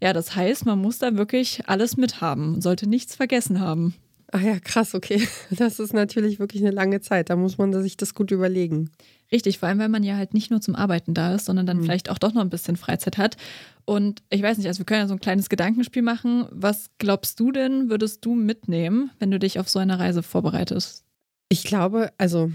Ja, 0.00 0.12
das 0.12 0.36
heißt, 0.36 0.64
man 0.64 0.78
muss 0.78 0.98
da 0.98 1.16
wirklich 1.16 1.62
alles 1.66 1.96
mithaben, 1.96 2.60
sollte 2.60 2.88
nichts 2.88 3.16
vergessen 3.16 3.58
haben. 3.58 3.96
Ah 4.34 4.40
ja, 4.40 4.58
krass, 4.58 4.94
okay. 4.94 5.28
Das 5.50 5.78
ist 5.78 5.92
natürlich 5.92 6.38
wirklich 6.38 6.62
eine 6.62 6.70
lange 6.70 7.00
Zeit. 7.00 7.28
Da 7.30 7.36
muss 7.36 7.58
man 7.58 7.72
sich 7.82 7.98
das 7.98 8.14
gut 8.14 8.30
überlegen. 8.30 8.90
Richtig, 9.30 9.58
vor 9.58 9.68
allem, 9.68 9.78
weil 9.78 9.90
man 9.90 10.02
ja 10.02 10.16
halt 10.16 10.34
nicht 10.34 10.50
nur 10.50 10.60
zum 10.60 10.74
Arbeiten 10.74 11.14
da 11.14 11.34
ist, 11.34 11.44
sondern 11.44 11.66
dann 11.66 11.78
mhm. 11.78 11.82
vielleicht 11.84 12.10
auch 12.10 12.18
doch 12.18 12.32
noch 12.32 12.40
ein 12.40 12.50
bisschen 12.50 12.76
Freizeit 12.76 13.18
hat. 13.18 13.36
Und 13.84 14.22
ich 14.30 14.42
weiß 14.42 14.56
nicht, 14.56 14.66
also 14.66 14.80
wir 14.80 14.86
können 14.86 15.00
ja 15.00 15.08
so 15.08 15.14
ein 15.14 15.20
kleines 15.20 15.50
Gedankenspiel 15.50 16.02
machen. 16.02 16.46
Was 16.50 16.86
glaubst 16.98 17.38
du 17.40 17.52
denn, 17.52 17.90
würdest 17.90 18.24
du 18.24 18.34
mitnehmen, 18.34 19.10
wenn 19.18 19.30
du 19.30 19.38
dich 19.38 19.58
auf 19.58 19.68
so 19.68 19.78
eine 19.78 19.98
Reise 19.98 20.22
vorbereitest? 20.22 21.04
Ich 21.50 21.64
glaube, 21.64 22.10
also 22.16 22.50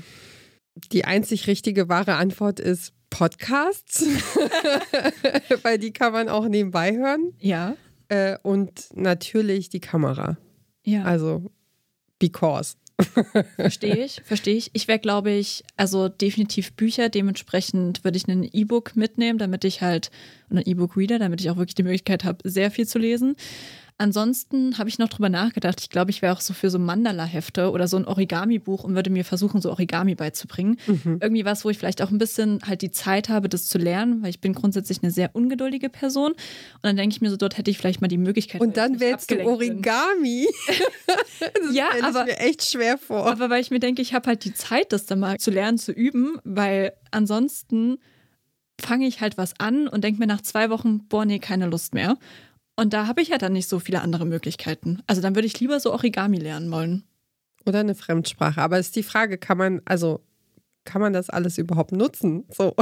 die 0.91 1.05
einzig 1.05 1.45
richtige 1.45 1.89
wahre 1.89 2.15
Antwort 2.15 2.59
ist 2.59 2.93
Podcasts, 3.11 4.03
weil 5.61 5.77
die 5.77 5.93
kann 5.93 6.11
man 6.11 6.27
auch 6.27 6.47
nebenbei 6.47 6.95
hören. 6.95 7.33
Ja. 7.39 7.75
Äh, 8.09 8.37
und 8.41 8.87
natürlich 8.95 9.69
die 9.69 9.79
Kamera. 9.79 10.37
Ja. 10.83 11.03
Also, 11.03 11.51
because. 12.19 12.75
Verstehe 13.57 14.03
ich, 14.03 14.21
verstehe 14.25 14.55
ich. 14.55 14.71
Ich 14.73 14.87
wäre, 14.87 14.97
glaube 14.97 15.31
ich, 15.31 15.63
also 15.75 16.09
definitiv 16.09 16.73
Bücher. 16.73 17.09
Dementsprechend 17.09 18.03
würde 18.03 18.17
ich 18.17 18.27
ein 18.27 18.43
E-Book 18.51 18.95
mitnehmen, 18.95 19.37
damit 19.37 19.63
ich 19.65 19.81
halt, 19.81 20.09
oder 20.49 20.61
ein 20.61 20.67
E-Book-Reader, 20.67 21.19
damit 21.19 21.39
ich 21.41 21.49
auch 21.51 21.57
wirklich 21.57 21.75
die 21.75 21.83
Möglichkeit 21.83 22.23
habe, 22.23 22.49
sehr 22.49 22.71
viel 22.71 22.87
zu 22.87 22.97
lesen. 22.97 23.35
Ansonsten 23.99 24.77
habe 24.77 24.89
ich 24.89 24.99
noch 24.99 25.09
drüber 25.09 25.29
nachgedacht. 25.29 25.81
Ich 25.81 25.89
glaube, 25.89 26.11
ich 26.11 26.21
wäre 26.21 26.33
auch 26.33 26.41
so 26.41 26.53
für 26.53 26.69
so 26.69 26.77
Mandala-Hefte 26.77 27.71
oder 27.71 27.87
so 27.87 27.97
ein 27.97 28.05
Origami-Buch 28.05 28.83
und 28.83 28.93
würde 28.93 29.09
mir 29.09 29.25
versuchen, 29.25 29.59
so 29.59 29.71
Origami 29.71 30.13
beizubringen. 30.13 30.77
Mhm. 30.85 31.17
Irgendwie 31.19 31.45
was, 31.45 31.65
wo 31.65 31.71
ich 31.71 31.79
vielleicht 31.79 32.03
auch 32.03 32.11
ein 32.11 32.19
bisschen 32.19 32.59
halt 32.63 32.83
die 32.83 32.91
Zeit 32.91 33.27
habe, 33.29 33.49
das 33.49 33.65
zu 33.65 33.79
lernen, 33.79 34.21
weil 34.21 34.29
ich 34.29 34.39
bin 34.39 34.53
grundsätzlich 34.53 35.01
eine 35.01 35.11
sehr 35.11 35.35
ungeduldige 35.35 35.89
Person. 35.89 36.33
Und 36.33 36.83
dann 36.83 36.95
denke 36.95 37.15
ich 37.15 37.21
mir 37.21 37.31
so, 37.31 37.37
dort 37.37 37.57
hätte 37.57 37.71
ich 37.71 37.79
vielleicht 37.79 37.99
mal 37.99 38.07
die 38.07 38.19
Möglichkeit. 38.19 38.61
Und 38.61 38.77
dann 38.77 38.99
wählst 38.99 39.31
du 39.31 39.43
Origami. 39.43 40.47
das 41.37 41.73
ja, 41.73 41.89
aber 42.03 42.25
mir 42.25 42.37
echt 42.37 42.69
schwer 42.69 42.99
vor. 42.99 43.25
Aber 43.25 43.49
weil 43.49 43.61
ich 43.61 43.71
mir 43.71 43.79
denke, 43.79 44.03
ich 44.03 44.13
habe 44.13 44.27
halt 44.27 44.45
die 44.45 44.53
Zeit, 44.53 44.91
das 44.91 45.07
dann 45.07 45.19
mal 45.19 45.37
zu 45.37 45.49
lernen, 45.49 45.79
zu 45.79 45.91
üben, 45.91 46.37
weil 46.43 46.93
ansonsten 47.09 47.97
fange 48.79 49.07
ich 49.07 49.21
halt 49.21 49.37
was 49.37 49.59
an 49.59 49.87
und 49.87 50.03
denke 50.03 50.19
mir 50.19 50.27
nach 50.27 50.41
zwei 50.41 50.69
Wochen, 50.69 51.07
boah, 51.07 51.25
nee, 51.25 51.39
keine 51.39 51.65
Lust 51.65 51.95
mehr. 51.95 52.17
Und 52.77 52.93
da 52.93 53.07
habe 53.07 53.21
ich 53.21 53.29
ja 53.29 53.37
dann 53.37 53.53
nicht 53.53 53.67
so 53.67 53.79
viele 53.79 54.01
andere 54.01 54.25
Möglichkeiten. 54.25 55.01
Also 55.07 55.21
dann 55.21 55.35
würde 55.35 55.47
ich 55.47 55.59
lieber 55.59 55.79
so 55.79 55.91
Origami 55.91 56.37
lernen 56.37 56.71
wollen. 56.71 57.03
Oder 57.65 57.79
eine 57.79 57.95
Fremdsprache. 57.95 58.61
Aber 58.61 58.79
ist 58.79 58.95
die 58.95 59.03
Frage, 59.03 59.37
kann 59.37 59.57
man, 59.57 59.81
also 59.83 60.21
kann 60.85 61.01
man 61.01 61.11
das 61.11 61.29
alles 61.29 61.57
überhaupt 61.57 61.91
nutzen? 61.91 62.45
So. 62.49 62.75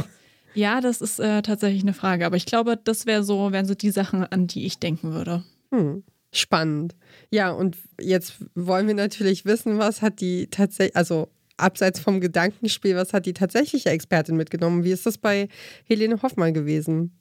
Ja, 0.53 0.79
das 0.79 1.01
ist 1.01 1.19
äh, 1.19 1.41
tatsächlich 1.41 1.81
eine 1.81 1.93
Frage. 1.93 2.25
Aber 2.25 2.37
ich 2.37 2.45
glaube, 2.45 2.77
das 2.81 3.05
wär 3.05 3.23
so, 3.23 3.51
wären 3.51 3.65
so 3.65 3.73
die 3.73 3.89
Sachen, 3.89 4.23
an 4.23 4.47
die 4.47 4.65
ich 4.65 4.79
denken 4.79 5.11
würde. 5.11 5.43
Hm. 5.71 6.03
Spannend. 6.31 6.95
Ja, 7.31 7.51
und 7.51 7.77
jetzt 7.99 8.35
wollen 8.53 8.87
wir 8.87 8.93
natürlich 8.93 9.45
wissen, 9.45 9.79
was 9.79 10.01
hat 10.01 10.19
die 10.19 10.47
tatsächlich, 10.47 10.95
also 10.95 11.29
abseits 11.57 11.99
vom 11.99 12.19
Gedankenspiel, 12.19 12.95
was 12.95 13.13
hat 13.13 13.25
die 13.25 13.33
tatsächliche 13.33 13.89
Expertin 13.89 14.35
mitgenommen? 14.35 14.83
Wie 14.83 14.91
ist 14.91 15.05
das 15.05 15.17
bei 15.17 15.47
Helene 15.85 16.21
Hoffmann 16.21 16.53
gewesen? 16.53 17.17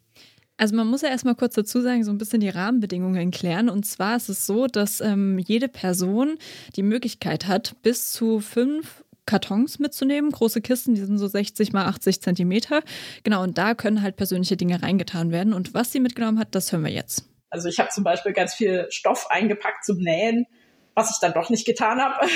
Also 0.56 0.76
man 0.76 0.87
muss 0.87 1.02
ja 1.02 1.08
erstmal 1.08 1.34
kurz 1.34 1.54
dazu 1.54 1.80
sagen, 1.80 2.04
so 2.04 2.12
ein 2.12 2.18
bisschen 2.18 2.40
die 2.40 2.49
Rahmenbedingungen 2.49 3.30
klären. 3.32 3.68
Und 3.68 3.84
zwar 3.84 4.16
ist 4.16 4.28
es 4.28 4.46
so, 4.46 4.66
dass 4.66 5.00
ähm, 5.00 5.38
jede 5.38 5.68
Person 5.68 6.38
die 6.76 6.82
Möglichkeit 6.82 7.46
hat, 7.46 7.75
bis 7.82 8.12
zu 8.12 8.40
fünf 8.40 9.04
Kartons 9.26 9.78
mitzunehmen, 9.78 10.30
große 10.30 10.61
Kisten, 10.61 10.94
die 10.94 11.00
sind 11.00 11.18
so 11.18 11.26
60 11.26 11.73
mal 11.73 11.87
80 11.87 12.20
Zentimeter. 12.20 12.82
Genau, 13.25 13.42
und 13.42 13.58
da 13.58 13.75
können 13.75 14.02
halt 14.02 14.16
persönliche 14.16 14.56
Dinge 14.56 14.82
reingetan 14.82 15.32
werden. 15.32 15.52
Und 15.52 15.75
was 15.75 15.92
sie 15.92 16.00
mitgenommen 16.00 16.38
hat, 16.38 16.54
das 16.54 16.70
hören 16.70 16.84
wir 16.84 16.92
jetzt. 16.92 17.25
Also 17.50 17.68
ich 17.68 17.78
habe 17.78 17.88
zum 17.90 18.04
Beispiel 18.04 18.32
ganz 18.32 18.54
viel 18.54 18.87
Stoff 18.90 19.30
eingepackt 19.30 19.84
zum 19.84 19.99
Nähen, 19.99 20.46
was 20.94 21.11
ich 21.11 21.18
dann 21.20 21.32
doch 21.32 21.50
nicht 21.50 21.66
getan 21.66 22.00
habe. 22.00 22.26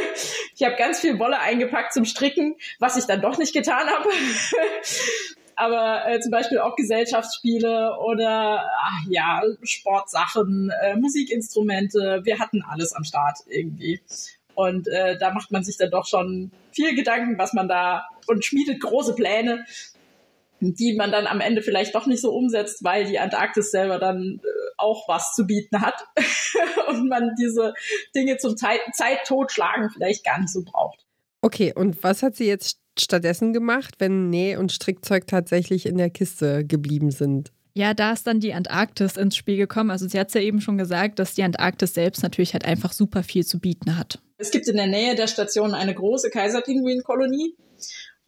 ich 0.56 0.64
habe 0.64 0.76
ganz 0.76 1.00
viel 1.00 1.18
Wolle 1.18 1.38
eingepackt 1.38 1.92
zum 1.92 2.04
Stricken, 2.04 2.56
was 2.78 2.96
ich 2.96 3.04
dann 3.04 3.20
doch 3.20 3.38
nicht 3.38 3.52
getan 3.52 3.86
habe. 3.86 4.08
Aber 5.58 6.08
äh, 6.08 6.20
zum 6.20 6.30
Beispiel 6.30 6.58
auch 6.60 6.76
Gesellschaftsspiele 6.76 7.98
oder 7.98 8.64
ach, 8.80 9.04
ja 9.08 9.42
Sportsachen, 9.62 10.70
äh, 10.82 10.96
Musikinstrumente. 10.96 12.20
Wir 12.22 12.38
hatten 12.38 12.62
alles 12.62 12.92
am 12.92 13.02
Start 13.02 13.38
irgendwie. 13.46 14.00
Und 14.54 14.86
äh, 14.88 15.18
da 15.18 15.32
macht 15.32 15.50
man 15.50 15.64
sich 15.64 15.76
dann 15.76 15.90
doch 15.90 16.06
schon 16.06 16.52
viel 16.70 16.94
Gedanken, 16.94 17.38
was 17.38 17.54
man 17.54 17.68
da 17.68 18.06
und 18.28 18.44
schmiedet 18.44 18.80
große 18.80 19.14
Pläne, 19.14 19.64
die 20.60 20.94
man 20.94 21.10
dann 21.10 21.26
am 21.26 21.40
Ende 21.40 21.62
vielleicht 21.62 21.94
doch 21.94 22.06
nicht 22.06 22.20
so 22.20 22.32
umsetzt, 22.32 22.84
weil 22.84 23.04
die 23.04 23.18
Antarktis 23.18 23.72
selber 23.72 23.98
dann 23.98 24.40
äh, 24.42 24.48
auch 24.76 25.08
was 25.08 25.34
zu 25.34 25.44
bieten 25.44 25.80
hat 25.80 26.06
und 26.88 27.08
man 27.08 27.34
diese 27.40 27.74
Dinge 28.14 28.36
zum 28.36 28.56
Zeit, 28.56 28.80
Zeit 28.92 29.26
totschlagen 29.26 29.90
vielleicht 29.90 30.24
gar 30.24 30.38
nicht 30.38 30.52
so 30.52 30.62
braucht. 30.62 31.07
Okay, 31.40 31.72
und 31.74 32.02
was 32.02 32.22
hat 32.22 32.34
sie 32.34 32.46
jetzt 32.46 32.78
stattdessen 32.98 33.52
gemacht, 33.52 33.94
wenn 33.98 34.30
Näh- 34.30 34.56
und 34.56 34.72
Strickzeug 34.72 35.26
tatsächlich 35.26 35.86
in 35.86 35.96
der 35.96 36.10
Kiste 36.10 36.64
geblieben 36.64 37.10
sind? 37.10 37.52
Ja, 37.74 37.94
da 37.94 38.12
ist 38.12 38.26
dann 38.26 38.40
die 38.40 38.54
Antarktis 38.54 39.16
ins 39.16 39.36
Spiel 39.36 39.56
gekommen. 39.56 39.92
Also 39.92 40.08
sie 40.08 40.18
hat 40.18 40.28
es 40.28 40.34
ja 40.34 40.40
eben 40.40 40.60
schon 40.60 40.78
gesagt, 40.78 41.20
dass 41.20 41.34
die 41.34 41.44
Antarktis 41.44 41.94
selbst 41.94 42.24
natürlich 42.24 42.52
halt 42.52 42.64
einfach 42.64 42.92
super 42.92 43.22
viel 43.22 43.46
zu 43.46 43.60
bieten 43.60 43.96
hat. 43.96 44.18
Es 44.36 44.50
gibt 44.50 44.66
in 44.66 44.76
der 44.76 44.88
Nähe 44.88 45.14
der 45.14 45.28
Station 45.28 45.74
eine 45.74 45.94
große 45.94 46.30
Kaiserpinguinkolonie 46.30 47.54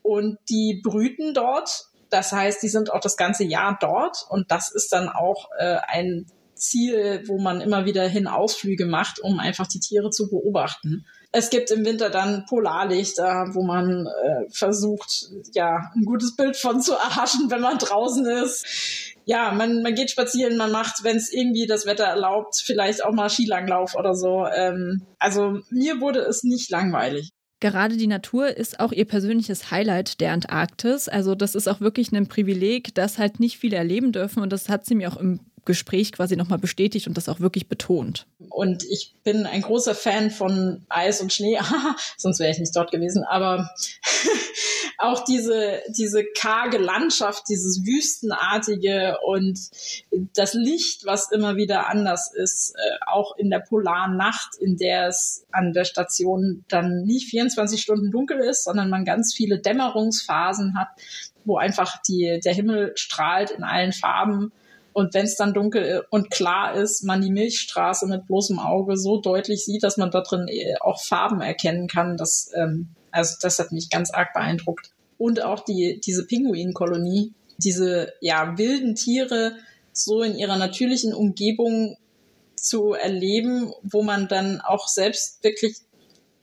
und 0.03 0.39
die 0.49 0.81
brüten 0.85 1.35
dort. 1.35 1.87
Das 2.11 2.31
heißt, 2.31 2.63
die 2.63 2.69
sind 2.69 2.93
auch 2.93 3.01
das 3.01 3.17
ganze 3.17 3.43
Jahr 3.43 3.77
dort 3.81 4.25
und 4.29 4.53
das 4.53 4.71
ist 4.73 4.93
dann 4.93 5.09
auch 5.09 5.49
äh, 5.59 5.79
ein 5.87 6.27
Ziel, 6.55 7.25
wo 7.27 7.41
man 7.41 7.61
immer 7.61 7.87
wieder 7.87 8.07
hin 8.07 8.29
Ausflüge 8.29 8.87
macht, 8.87 9.19
um 9.19 9.41
einfach 9.41 9.67
die 9.67 9.81
Tiere 9.81 10.11
zu 10.11 10.29
beobachten. 10.29 11.07
Es 11.33 11.51
gibt 11.51 11.71
im 11.71 11.85
Winter 11.85 12.11
dann 12.11 12.45
Polarlichter, 12.47 13.51
wo 13.53 13.63
man 13.65 14.07
äh, 14.07 14.51
versucht, 14.51 15.29
ja, 15.55 15.91
ein 15.95 16.05
gutes 16.05 16.35
Bild 16.35 16.57
von 16.57 16.81
zu 16.81 16.93
erhaschen, 16.93 17.51
wenn 17.51 17.61
man 17.61 17.79
draußen 17.79 18.27
ist. 18.27 18.67
Ja, 19.27 19.53
man, 19.53 19.83
man 19.83 19.95
geht 19.95 20.11
spazieren, 20.11 20.57
man 20.57 20.73
macht, 20.73 21.05
wenn 21.05 21.17
es 21.17 21.33
irgendwie 21.33 21.67
das 21.67 21.87
Wetter 21.87 22.05
erlaubt, 22.05 22.61
vielleicht 22.65 23.05
auch 23.05 23.13
mal 23.13 23.31
Skilanglauf 23.31 23.95
oder 23.95 24.15
so. 24.15 24.45
Ähm, 24.47 25.07
also 25.19 25.61
mir 25.71 26.01
wurde 26.01 26.21
es 26.21 26.43
nicht 26.43 26.69
langweilig. 26.71 27.31
Gerade 27.61 27.99
die 27.99 28.07
Natur 28.07 28.57
ist 28.57 28.81
auch 28.81 28.91
ihr 28.91 29.05
persönliches 29.05 29.71
Highlight 29.71 30.23
der 30.23 30.33
Antarktis. 30.33 31.09
Also 31.09 31.35
das 31.35 31.55
ist 31.55 31.69
auch 31.69 31.81
wirklich 31.81 32.11
ein 32.11 32.27
Privileg, 32.27 32.95
das 32.95 33.19
halt 33.19 33.39
nicht 33.39 33.59
viele 33.59 33.77
erleben 33.77 34.13
dürfen. 34.13 34.43
Und 34.43 34.51
das 34.51 34.71
hat 34.71 34.87
sie 34.87 34.95
mir 34.95 35.13
auch 35.13 35.19
im 35.19 35.41
Gespräch 35.71 36.11
quasi 36.11 36.35
nochmal 36.35 36.59
bestätigt 36.59 37.07
und 37.07 37.17
das 37.17 37.29
auch 37.29 37.39
wirklich 37.39 37.69
betont. 37.69 38.27
Und 38.49 38.83
ich 38.83 39.15
bin 39.23 39.47
ein 39.47 39.63
großer 39.63 39.95
Fan 39.95 40.33
von 40.33 40.85
Eis 40.89 41.21
und 41.21 41.33
Schnee, 41.33 41.61
sonst 42.17 42.41
wäre 42.41 42.51
ich 42.51 42.59
nicht 42.59 42.75
dort 42.75 42.91
gewesen, 42.91 43.23
aber 43.23 43.71
auch 44.99 45.25
diese, 45.25 45.81
diese 45.97 46.25
karge 46.37 46.79
Landschaft, 46.79 47.45
dieses 47.49 47.87
Wüstenartige 47.87 49.19
und 49.25 49.61
das 50.35 50.55
Licht, 50.55 51.07
was 51.07 51.31
immer 51.31 51.55
wieder 51.55 51.89
anders 51.89 52.33
ist, 52.35 52.75
äh, 52.75 52.99
auch 53.07 53.37
in 53.37 53.49
der 53.49 53.61
polaren 53.61 54.17
Nacht, 54.17 54.57
in 54.59 54.77
der 54.77 55.07
es 55.07 55.47
an 55.53 55.73
der 55.73 55.85
Station 55.85 56.65
dann 56.67 57.05
nicht 57.05 57.31
24 57.31 57.81
Stunden 57.81 58.11
dunkel 58.11 58.41
ist, 58.41 58.65
sondern 58.65 58.91
man 58.91 59.05
ganz 59.05 59.33
viele 59.33 59.61
Dämmerungsphasen 59.61 60.77
hat, 60.77 60.89
wo 61.45 61.57
einfach 61.57 62.03
die, 62.03 62.41
der 62.45 62.55
Himmel 62.55 62.93
strahlt 62.97 63.53
in 63.53 63.63
allen 63.63 63.93
Farben 63.93 64.53
und 64.93 65.15
wenn 65.15 65.25
es 65.25 65.37
dann 65.37 65.55
dunkel 65.55 66.05
und 66.11 66.31
klar 66.31 66.75
ist, 66.75 67.05
man 67.05 67.21
die 67.21 67.31
Milchstraße 67.31 68.07
mit 68.07 68.27
bloßem 68.27 68.59
Auge 68.59 68.97
so 68.97 69.21
deutlich 69.21 69.65
sieht, 69.65 69.83
dass 69.83 69.97
man 69.97 70.11
da 70.11 70.21
drin 70.21 70.49
äh, 70.49 70.75
auch 70.81 71.03
Farben 71.03 71.41
erkennen 71.41 71.87
kann. 71.87 72.17
Das, 72.17 72.51
ähm, 72.55 72.89
also 73.11 73.37
das 73.41 73.59
hat 73.59 73.73
mich 73.73 73.91
ganz 73.91 74.11
arg 74.11 74.33
beeindruckt. 74.33 74.91
Und 75.17 75.43
auch 75.43 75.61
die, 75.61 76.01
diese 76.05 76.27
Pinguinkolonie, 76.27 77.35
diese 77.59 78.13
ja, 78.21 78.59
wilden 78.59 78.95
Tiere 78.95 79.57
so 79.93 80.23
in 80.23 80.37
ihrer 80.37 80.57
natürlichen 80.57 81.15
Umgebung 81.15 81.97
zu 82.57 82.93
erleben, 82.93 83.73
wo 83.83 84.03
man 84.03 84.29
dann 84.29 84.61
auch 84.61 84.89
selbst 84.89 85.43
wirklich 85.45 85.77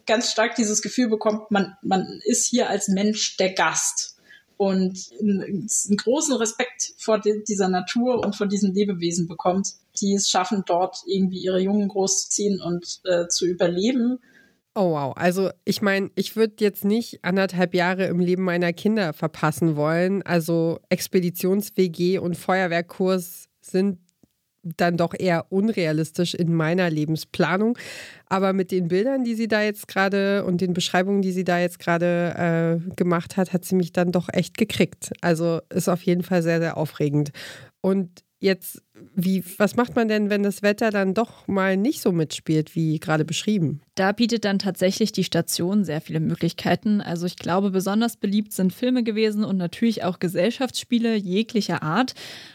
ganz 0.05 0.31
stark 0.31 0.55
dieses 0.55 0.81
Gefühl 0.81 1.09
bekommt, 1.09 1.51
man, 1.51 1.75
man 1.81 2.21
ist 2.23 2.45
hier 2.45 2.69
als 2.69 2.87
Mensch 2.87 3.37
der 3.37 3.53
Gast 3.53 4.16
und 4.57 5.11
einen, 5.19 5.67
großen 5.97 6.35
Respekt 6.35 6.93
vor 6.97 7.19
dieser 7.19 7.69
Natur 7.69 8.25
und 8.25 8.35
vor 8.35 8.47
diesen 8.47 8.73
Lebewesen 8.73 9.27
bekommt, 9.27 9.73
die 10.01 10.13
es 10.13 10.29
schaffen, 10.29 10.63
dort 10.65 10.97
irgendwie 11.05 11.39
ihre 11.39 11.59
Jungen 11.59 11.87
großzuziehen 11.87 12.61
und 12.61 13.01
äh, 13.05 13.27
zu 13.27 13.45
überleben. 13.45 14.19
Oh 14.75 14.91
wow, 14.91 15.13
also 15.15 15.49
ich 15.65 15.81
meine, 15.81 16.11
ich 16.13 16.35
würde 16.35 16.55
jetzt 16.59 16.85
nicht 16.85 17.23
anderthalb 17.23 17.73
Jahre 17.73 18.05
im 18.05 18.19
Leben 18.19 18.43
meiner 18.43 18.73
Kinder 18.73 19.13
verpassen 19.13 19.75
wollen. 19.75 20.21
Also 20.21 20.79
Expeditions-WG 20.89 22.19
und 22.19 22.35
Feuerwehrkurs 22.35 23.49
sind 23.59 23.97
dann 24.75 24.97
doch 24.97 25.13
eher 25.17 25.51
unrealistisch 25.51 26.33
in 26.33 26.53
meiner 26.53 26.89
Lebensplanung. 26.89 27.77
Aber 28.27 28.53
mit 28.53 28.71
den 28.71 28.89
Bildern, 28.89 29.23
die 29.23 29.35
sie 29.35 29.47
da 29.47 29.61
jetzt 29.61 29.87
gerade 29.87 30.43
und 30.43 30.59
den 30.59 30.73
Beschreibungen, 30.73 31.21
die 31.21 31.31
sie 31.31 31.45
da 31.45 31.59
jetzt 31.59 31.79
gerade 31.79 32.81
äh, 32.85 32.95
gemacht 32.95 33.37
hat, 33.37 33.53
hat 33.53 33.63
sie 33.63 33.75
mich 33.75 33.93
dann 33.93 34.11
doch 34.11 34.27
echt 34.31 34.57
gekriegt. 34.57 35.11
Also 35.21 35.61
ist 35.69 35.87
auf 35.87 36.01
jeden 36.03 36.23
Fall 36.23 36.43
sehr, 36.43 36.59
sehr 36.59 36.77
aufregend. 36.77 37.31
Und 37.81 38.23
Jetzt, 38.39 38.83
wie, 39.15 39.43
was 39.57 39.75
macht 39.75 39.95
man 39.95 40.07
denn, 40.07 40.29
wenn 40.29 40.43
das 40.43 40.61
Wetter 40.61 40.91
dann 40.91 41.15
doch 41.15 41.47
mal 41.47 41.75
nicht 41.75 42.01
so 42.01 42.11
mitspielt, 42.11 42.75
wie 42.75 42.99
gerade 42.99 43.25
beschrieben? 43.25 43.81
Da 43.95 44.11
bietet 44.11 44.45
dann 44.45 44.59
tatsächlich 44.59 45.11
die 45.11 45.23
Station 45.23 45.83
sehr 45.83 46.01
viele 46.01 46.19
Möglichkeiten. 46.19 47.01
Also 47.01 47.25
ich 47.25 47.37
glaube, 47.37 47.71
besonders 47.71 48.15
beliebt 48.15 48.53
sind 48.53 48.73
Filme 48.73 49.03
gewesen 49.03 49.43
und 49.43 49.57
natürlich 49.57 50.03
auch 50.03 50.19
Gesellschaftsspiele 50.19 51.15
jeglicher 51.15 51.81
Art. 51.81 52.13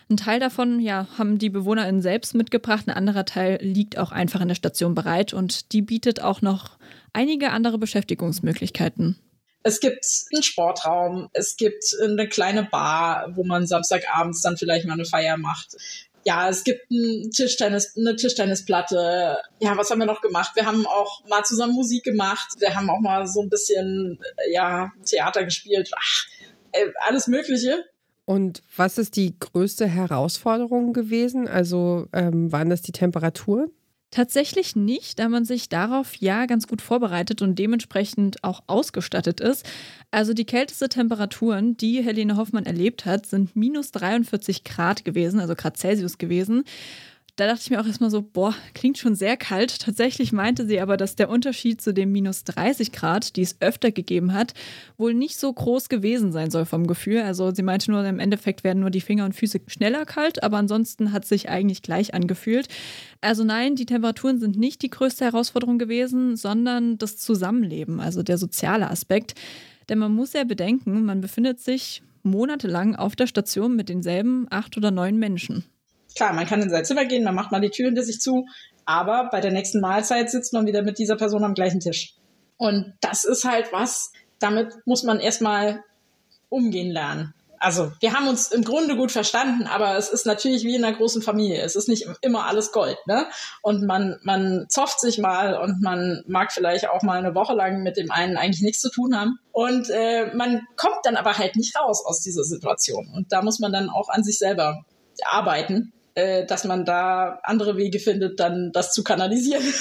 Ein 0.09 0.17
Teil 0.17 0.39
davon 0.39 0.79
ja, 0.79 1.09
haben 1.19 1.39
die 1.39 1.51
BewohnerInnen 1.51 2.01
selbst 2.03 2.37
mitgebracht, 2.37 2.87
ein 2.87 2.95
anderer 2.95 3.25
Teil 3.25 3.59
liegt 3.61 3.99
auch 3.99 4.13
einfach 4.13 4.41
in 4.41 4.49
der 4.49 4.55
Station 4.55 4.95
bereit 4.95 5.35
und 5.35 5.73
die 5.73 5.83
bietet 5.83 6.23
auch 6.23 6.43
noch 6.43 6.79
einige 7.13 7.51
andere 7.51 7.79
Beschäftigungsmöglichkeiten. 7.79 9.17
Es 9.63 9.81
gibt 9.81 10.05
einen 10.33 10.43
Sportraum, 10.43 11.29
es 11.33 11.57
gibt 11.57 11.85
eine 12.03 12.29
kleine 12.29 12.65
Bar, 12.65 13.33
wo 13.35 13.45
man 13.45 13.67
Samstagabends 13.67 14.43
dann 14.43 14.57
vielleicht 14.57 14.87
mal 14.87 14.95
eine 14.95 15.05
Feier 15.05 15.37
macht. 15.37 15.77
Ja, 16.25 16.49
es 16.49 16.63
gibt 16.63 16.91
ein 16.91 17.31
Tischtennis, 17.31 17.97
eine 17.97 18.15
Tischtennisplatte. 18.15 19.39
Ja, 19.59 19.77
was 19.77 19.91
haben 19.91 19.99
wir 19.99 20.07
noch 20.07 20.21
gemacht? 20.21 20.53
Wir 20.55 20.67
haben 20.67 20.87
auch 20.87 21.25
mal 21.29 21.45
zusammen 21.45 21.75
Musik 21.75 22.05
gemacht. 22.05 22.49
Wir 22.59 22.75
haben 22.75 22.91
auch 22.91 23.01
mal 23.01 23.27
so 23.27 23.43
ein 23.43 23.49
bisschen, 23.49 24.21
ja, 24.53 24.93
Theater 25.05 25.45
gespielt. 25.45 25.91
Ach, 25.97 26.27
äh, 26.73 26.87
alles 27.07 27.27
Mögliche. 27.27 27.85
Und 28.25 28.63
was 28.77 28.99
ist 28.99 29.17
die 29.17 29.37
größte 29.39 29.87
Herausforderung 29.87 30.93
gewesen? 30.93 31.49
Also 31.49 32.07
ähm, 32.13 32.53
waren 32.53 32.71
das 32.71 32.83
die 32.83 32.93
Temperaturen? 32.93 33.71
Tatsächlich 34.13 34.77
nicht, 34.77 35.19
da 35.19 35.31
man 35.31 35.47
sich 35.47 35.71
darauf 35.71 36.17
ja 36.17 36.45
ganz 36.45 36.69
gut 36.69 36.83
vorbereitet 36.83 37.41
und 37.41 37.59
dementsprechend 37.59 38.45
auch 38.45 38.63
ausgestattet 38.67 39.41
ist. 39.41 39.67
Also 40.11 40.35
die 40.35 40.45
kälteste 40.45 40.91
Temperaturen, 40.91 41.79
die 41.79 42.03
Helene 42.03 42.37
Hoffmann 42.37 42.67
erlebt 42.67 43.07
hat, 43.07 43.25
sind 43.25 43.57
minus 43.57 43.91
43 43.91 44.65
Grad 44.65 45.07
gewesen, 45.07 45.41
also 45.41 45.55
Grad 45.55 45.79
Celsius 45.79 46.19
gewesen 46.19 46.65
da 47.37 47.47
dachte 47.47 47.63
ich 47.65 47.71
mir 47.71 47.81
auch 47.81 47.87
erstmal 47.87 48.11
so, 48.11 48.21
boah, 48.21 48.55
klingt 48.75 48.99
schon 48.99 49.15
sehr 49.15 49.39
kalt. 49.39 49.81
Tatsächlich 49.81 50.33
meinte 50.33 50.67
sie 50.67 50.81
aber, 50.81 50.99
dass 50.99 51.17
der 51.17 51.31
Unterschied 51.31 51.81
zu 51.81 51.95
den 51.95 52.13
minus 52.13 52.45
30 52.45 52.93
Grad, 52.93 53.37
die 53.37 53.41
es 53.43 53.57
öfter 53.61 53.91
gegeben 53.91 54.35
hat, 54.35 54.53
wohl 54.99 55.15
nicht 55.15 55.39
so 55.39 55.51
groß 55.51 55.89
gewesen 55.89 56.31
sein 56.31 56.51
soll 56.51 56.67
vom 56.67 56.87
Gefühl. 56.87 57.23
Also 57.23 57.51
sie 57.55 57.63
meinte 57.63 57.91
nur, 57.91 58.05
im 58.05 58.19
Endeffekt 58.19 58.65
werden 58.65 58.81
nur 58.81 58.91
die 58.91 59.01
Finger 59.01 59.25
und 59.25 59.35
Füße 59.35 59.63
schneller 59.67 60.05
kalt, 60.05 60.43
aber 60.43 60.59
ansonsten 60.59 61.11
hat 61.13 61.23
es 61.23 61.31
sich 61.31 61.49
eigentlich 61.49 61.81
gleich 61.81 62.13
angefühlt. 62.13 62.69
Also 63.23 63.45
nein, 63.45 63.77
die 63.77 63.87
Temperaturen 63.87 64.39
sind 64.39 64.59
nicht 64.59 64.83
die 64.83 64.91
größte 64.91 65.25
Herausforderung 65.25 65.79
gewesen, 65.79 66.37
sondern 66.37 66.99
das 66.99 67.17
Zusammenleben, 67.17 67.99
also 67.99 68.23
der 68.23 68.37
soziale 68.37 68.91
Aspekt. 68.91 69.35
Denn 69.89 69.99
man 69.99 70.15
muss 70.15 70.35
ja 70.35 70.45
bedenken, 70.45 71.07
man 71.07 71.23
befindet 71.23 71.61
sich 71.61 72.03
monatelang 72.23 72.95
auf 72.95 73.17
der 73.17 73.27
Station 73.27 73.75
mit 73.75 73.89
denselben 73.89 74.47
acht 74.51 74.77
oder 74.77 74.91
neun 74.91 75.19
Menschen. 75.19 75.65
Klar, 76.15 76.33
man 76.33 76.47
kann 76.47 76.63
in 76.63 76.71
sein 76.71 76.85
Zimmer 76.85 77.05
gehen, 77.05 77.25
man 77.25 77.35
macht 77.35 77.53
mal 77.53 77.61
die 77.61 77.71
Tür 77.71 77.87
hinter 77.87 78.03
sich 78.03 78.21
zu, 78.21 78.47
aber 78.85 79.29
bei 79.31 79.41
der 79.41 79.53
nächsten 79.53 79.81
Mahlzeit 79.81 80.31
sitzt 80.31 80.53
man 80.53 80.67
wieder 80.67 80.83
mit 80.83 80.99
dieser 80.99 81.17
Person 81.17 81.45
am 81.45 81.55
gleichen 81.55 81.81
Tisch. 81.81 82.15
Und 82.57 82.95
das 83.01 83.25
ist 83.25 83.45
halt 83.45 83.73
was, 83.73 84.13
damit 84.39 84.75
muss 84.85 85.03
man 85.03 85.21
erstmal 85.21 85.83
umgehen 86.49 86.91
lernen. 86.91 87.35
Also 87.63 87.93
wir 88.01 88.13
haben 88.13 88.27
uns 88.27 88.51
im 88.51 88.65
Grunde 88.65 88.97
gut 88.97 89.13
verstanden, 89.13 89.69
aber 89.69 89.97
es 89.97 90.09
ist 90.09 90.27
natürlich 90.27 90.65
wie 90.65 90.75
in 90.75 90.85
einer 90.85 90.97
großen 90.97 91.23
Familie. 91.23 91.63
Es 91.63 91.77
ist 91.77 91.89
nicht 91.89 92.09
immer 92.21 92.47
alles 92.47 92.73
Gold, 92.73 92.99
ne? 93.07 93.27
Und 93.63 93.87
man, 93.87 94.19
man 94.25 94.67
zofft 94.69 94.99
sich 94.99 95.19
mal 95.19 95.55
und 95.55 95.81
man 95.81 96.25
mag 96.27 96.51
vielleicht 96.51 96.89
auch 96.89 97.03
mal 97.03 97.19
eine 97.19 97.37
Woche 97.37 97.55
lang 97.55 97.85
mit 97.85 97.97
dem 97.97 98.11
einen 98.11 98.37
eigentlich 98.37 98.63
nichts 98.63 98.81
zu 98.81 98.91
tun 98.91 99.17
haben. 99.17 99.39
Und 99.53 99.91
äh, 99.91 100.35
man 100.35 100.67
kommt 100.77 100.99
dann 101.05 101.15
aber 101.15 101.39
halt 101.39 101.55
nicht 101.55 101.79
raus 101.79 102.05
aus 102.05 102.21
dieser 102.21 102.43
Situation. 102.43 103.13
Und 103.15 103.31
da 103.31 103.43
muss 103.43 103.61
man 103.61 103.73
dann 103.73 103.91
auch 103.91 104.09
an 104.09 104.25
sich 104.25 104.39
selber 104.39 104.85
arbeiten, 105.25 105.93
äh, 106.15 106.47
dass 106.47 106.65
man 106.65 106.85
da 106.85 107.41
andere 107.43 107.77
Wege 107.77 107.99
findet, 107.99 108.41
dann 108.41 108.71
das 108.73 108.93
zu 108.93 109.03
kanalisieren. 109.05 109.63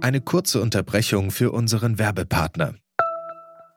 Eine 0.00 0.20
kurze 0.22 0.60
Unterbrechung 0.60 1.30
für 1.30 1.52
unseren 1.52 1.98
Werbepartner. 1.98 2.74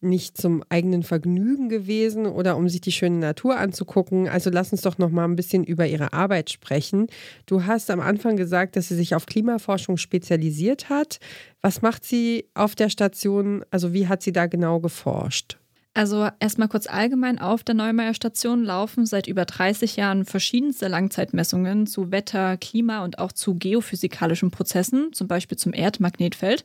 nicht 0.00 0.36
zum 0.36 0.62
eigenen 0.68 1.02
Vergnügen 1.02 1.68
gewesen 1.68 2.26
oder 2.26 2.56
um 2.56 2.68
sich 2.68 2.80
die 2.80 2.92
schöne 2.92 3.18
Natur 3.18 3.56
anzugucken. 3.58 4.28
Also 4.28 4.50
lass 4.50 4.72
uns 4.72 4.82
doch 4.82 4.98
noch 4.98 5.10
mal 5.10 5.24
ein 5.24 5.36
bisschen 5.36 5.64
über 5.64 5.86
ihre 5.86 6.12
Arbeit 6.12 6.50
sprechen. 6.50 7.06
Du 7.46 7.64
hast 7.64 7.90
am 7.90 8.00
Anfang 8.00 8.36
gesagt, 8.36 8.76
dass 8.76 8.88
sie 8.88 8.96
sich 8.96 9.14
auf 9.14 9.26
Klimaforschung 9.26 9.96
spezialisiert 9.96 10.88
hat. 10.88 11.18
Was 11.62 11.82
macht 11.82 12.04
sie 12.04 12.48
auf 12.54 12.74
der 12.74 12.88
Station? 12.88 13.64
Also 13.70 13.92
wie 13.92 14.08
hat 14.08 14.22
sie 14.22 14.32
da 14.32 14.46
genau 14.46 14.80
geforscht? 14.80 15.58
Also 15.96 16.28
erstmal 16.40 16.68
kurz 16.68 16.86
allgemein 16.88 17.38
auf 17.38 17.64
der 17.64 17.74
Neumeier 17.74 18.12
Station 18.12 18.64
laufen 18.64 19.06
seit 19.06 19.26
über 19.26 19.46
30 19.46 19.96
Jahren 19.96 20.26
verschiedenste 20.26 20.88
Langzeitmessungen 20.88 21.86
zu 21.86 22.10
Wetter, 22.10 22.58
Klima 22.58 23.02
und 23.02 23.18
auch 23.18 23.32
zu 23.32 23.54
geophysikalischen 23.54 24.50
Prozessen, 24.50 25.14
zum 25.14 25.26
Beispiel 25.26 25.56
zum 25.56 25.72
Erdmagnetfeld. 25.72 26.64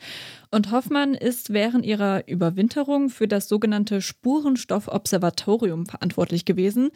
Und 0.52 0.74
Hoffmann 0.74 1.14
ist 1.14 1.54
während 1.54 1.86
ihrer 1.86 2.28
Überwinterung 2.28 3.10
für 3.10 3.30
das 3.30 3.48
sogenannte 3.48 4.02
Spurenstoffobservatorium 4.02 5.86
verantwortlich 5.86 6.44
gewesen. 6.44 6.90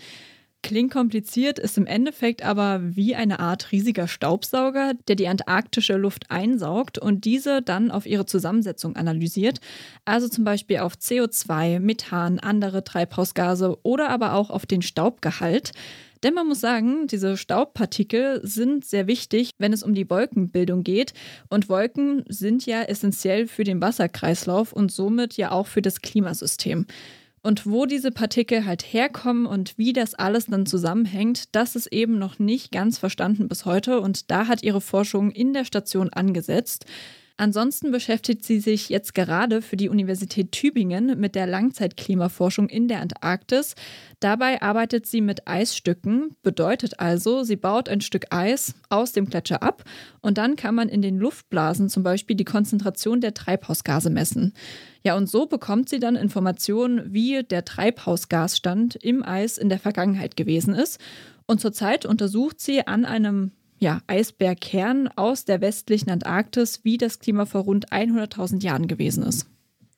Klingt 0.65 0.91
kompliziert, 0.91 1.59
ist 1.59 1.77
im 1.77 1.85
Endeffekt 1.85 2.43
aber 2.43 2.79
wie 2.81 3.13
eine 3.13 3.39
Art 3.39 3.71
riesiger 3.71 4.07
Staubsauger, 4.07 4.93
der 5.07 5.15
die 5.15 5.27
antarktische 5.27 5.95
Luft 5.95 6.31
einsaugt 6.31 6.97
und 6.97 7.23
diese 7.23 7.61
dann 7.61 7.91
auf 7.91 8.07
ihre 8.07 8.25
Zusammensetzung 8.25 8.95
analysiert, 8.95 9.59
also 10.05 10.27
zum 10.27 10.43
Beispiel 10.43 10.79
auf 10.79 10.95
CO2, 10.95 11.79
Methan, 11.79 12.39
andere 12.39 12.83
Treibhausgase 12.83 13.77
oder 13.83 14.09
aber 14.09 14.33
auch 14.33 14.49
auf 14.49 14.65
den 14.65 14.81
Staubgehalt. 14.81 15.71
Denn 16.23 16.33
man 16.33 16.47
muss 16.47 16.61
sagen, 16.61 17.05
diese 17.05 17.37
Staubpartikel 17.37 18.41
sind 18.41 18.85
sehr 18.85 19.05
wichtig, 19.05 19.51
wenn 19.59 19.71
es 19.71 19.83
um 19.83 19.93
die 19.93 20.09
Wolkenbildung 20.09 20.83
geht. 20.83 21.13
Und 21.47 21.69
Wolken 21.69 22.23
sind 22.27 22.65
ja 22.65 22.81
essentiell 22.81 23.45
für 23.45 23.65
den 23.65 23.81
Wasserkreislauf 23.81 24.73
und 24.73 24.91
somit 24.91 25.37
ja 25.37 25.51
auch 25.51 25.67
für 25.67 25.83
das 25.83 26.01
Klimasystem. 26.01 26.87
Und 27.45 27.67
wo 27.67 27.85
diese 27.85 28.09
Partikel 28.09 28.65
halt 28.65 28.81
herkommen 28.81 29.45
und 29.45 29.77
wie 29.77 29.93
das 29.93 30.15
alles 30.15 30.47
dann 30.47 30.65
zusammenhängt, 30.65 31.55
das 31.55 31.75
ist 31.75 31.85
eben 31.93 32.17
noch 32.17 32.39
nicht 32.39 32.71
ganz 32.71 32.97
verstanden 32.97 33.47
bis 33.47 33.65
heute. 33.65 34.01
Und 34.01 34.31
da 34.31 34.47
hat 34.47 34.63
ihre 34.63 34.81
Forschung 34.81 35.29
in 35.29 35.53
der 35.53 35.63
Station 35.63 36.09
angesetzt. 36.09 36.87
Ansonsten 37.37 37.91
beschäftigt 37.91 38.45
sie 38.45 38.61
sich 38.61 38.87
jetzt 38.87 39.13
gerade 39.13 39.61
für 39.61 39.75
die 39.75 39.89
Universität 39.89 40.53
Tübingen 40.53 41.19
mit 41.19 41.35
der 41.35 41.47
Langzeitklimaforschung 41.47 42.69
in 42.69 42.87
der 42.87 43.01
Antarktis. 43.01 43.75
Dabei 44.21 44.61
arbeitet 44.61 45.05
sie 45.05 45.19
mit 45.19 45.45
Eisstücken, 45.45 46.37
bedeutet 46.43 47.01
also, 47.01 47.43
sie 47.43 47.57
baut 47.57 47.89
ein 47.89 47.99
Stück 47.99 48.27
Eis 48.29 48.75
aus 48.87 49.11
dem 49.11 49.25
Gletscher 49.25 49.63
ab 49.63 49.83
und 50.21 50.37
dann 50.37 50.55
kann 50.55 50.75
man 50.75 50.87
in 50.87 51.01
den 51.01 51.17
Luftblasen 51.17 51.89
zum 51.89 52.03
Beispiel 52.03 52.37
die 52.37 52.45
Konzentration 52.45 53.19
der 53.19 53.33
Treibhausgase 53.33 54.09
messen. 54.09 54.53
Ja, 55.03 55.17
und 55.17 55.27
so 55.29 55.45
bekommt 55.45 55.89
sie 55.89 55.99
dann 55.99 56.15
Informationen, 56.15 57.13
wie 57.13 57.43
der 57.43 57.65
Treibhausgasstand 57.65 58.95
im 58.95 59.23
Eis 59.23 59.57
in 59.57 59.67
der 59.67 59.79
Vergangenheit 59.79 60.37
gewesen 60.37 60.73
ist. 60.73 61.01
Und 61.47 61.59
zurzeit 61.59 62.05
untersucht 62.05 62.61
sie 62.61 62.87
an 62.87 63.03
einem 63.03 63.51
ja, 63.85 64.01
Eisbergkern 64.07 65.09
aus 65.15 65.45
der 65.45 65.61
westlichen 65.61 66.09
Antarktis, 66.09 66.79
wie 66.83 66.97
das 66.97 67.19
Klima 67.19 67.45
vor 67.45 67.61
rund 67.61 67.91
100.000 67.91 68.63
Jahren 68.63 68.87
gewesen 68.87 69.21
ist. 69.21 69.45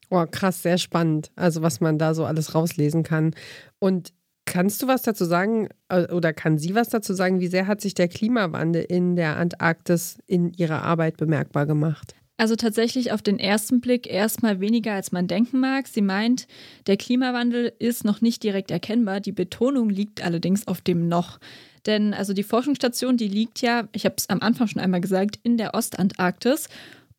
Oh, 0.10 0.26
krass, 0.30 0.62
sehr 0.62 0.78
spannend. 0.78 1.32
Also, 1.38 1.62
was 1.62 1.80
man 1.80 1.98
da 1.98 2.14
so 2.14 2.26
alles 2.26 2.54
rauslesen 2.54 3.04
kann. 3.04 3.34
Und 3.80 4.12
kannst 4.44 4.84
du 4.84 4.88
was 4.88 5.04
dazu 5.04 5.24
sagen, 5.24 5.70
äh, 5.88 6.12
oder 6.12 6.34
kann 6.34 6.58
sie 6.58 6.76
was 6.76 6.90
dazu 6.90 7.14
sagen, 7.14 7.40
wie 7.40 7.48
sehr 7.48 7.66
hat 7.66 7.80
sich 7.80 7.94
der 7.94 8.10
Klimawandel 8.10 8.84
in 8.84 9.16
der 9.16 9.38
Antarktis 9.38 10.18
in 10.28 10.52
ihrer 10.52 10.82
Arbeit 10.82 11.16
bemerkbar 11.16 11.66
gemacht? 11.66 12.14
Also 12.36 12.58
tatsächlich 12.58 13.14
auf 13.14 13.22
den 13.22 13.40
ersten 13.40 13.80
Blick 13.80 14.06
erstmal 14.06 14.60
weniger, 14.60 14.94
als 14.96 15.14
man 15.14 15.28
denken 15.28 15.62
mag. 15.62 15.88
Sie 15.88 16.02
meint, 16.02 16.48
der 16.88 16.98
Klimawandel 16.98 17.72
ist 17.80 18.04
noch 18.04 18.20
nicht 18.20 18.44
direkt 18.44 18.70
erkennbar. 18.70 19.22
Die 19.22 19.32
Betonung 19.32 19.90
liegt 19.90 20.24
allerdings 20.26 20.68
auf 20.68 20.82
dem 20.82 21.08
noch. 21.08 21.40
Denn 21.88 22.14
also 22.14 22.34
die 22.34 22.44
Forschungsstation, 22.44 23.18
die 23.18 23.30
liegt 23.30 23.62
ja, 23.62 23.88
ich 23.94 24.06
habe 24.06 24.16
es 24.18 24.30
am 24.30 24.42
Anfang 24.42 24.68
schon 24.68 24.82
einmal 24.82 25.02
gesagt, 25.02 25.40
in 25.44 25.58
der 25.58 25.74
Ostantarktis. 25.74 26.68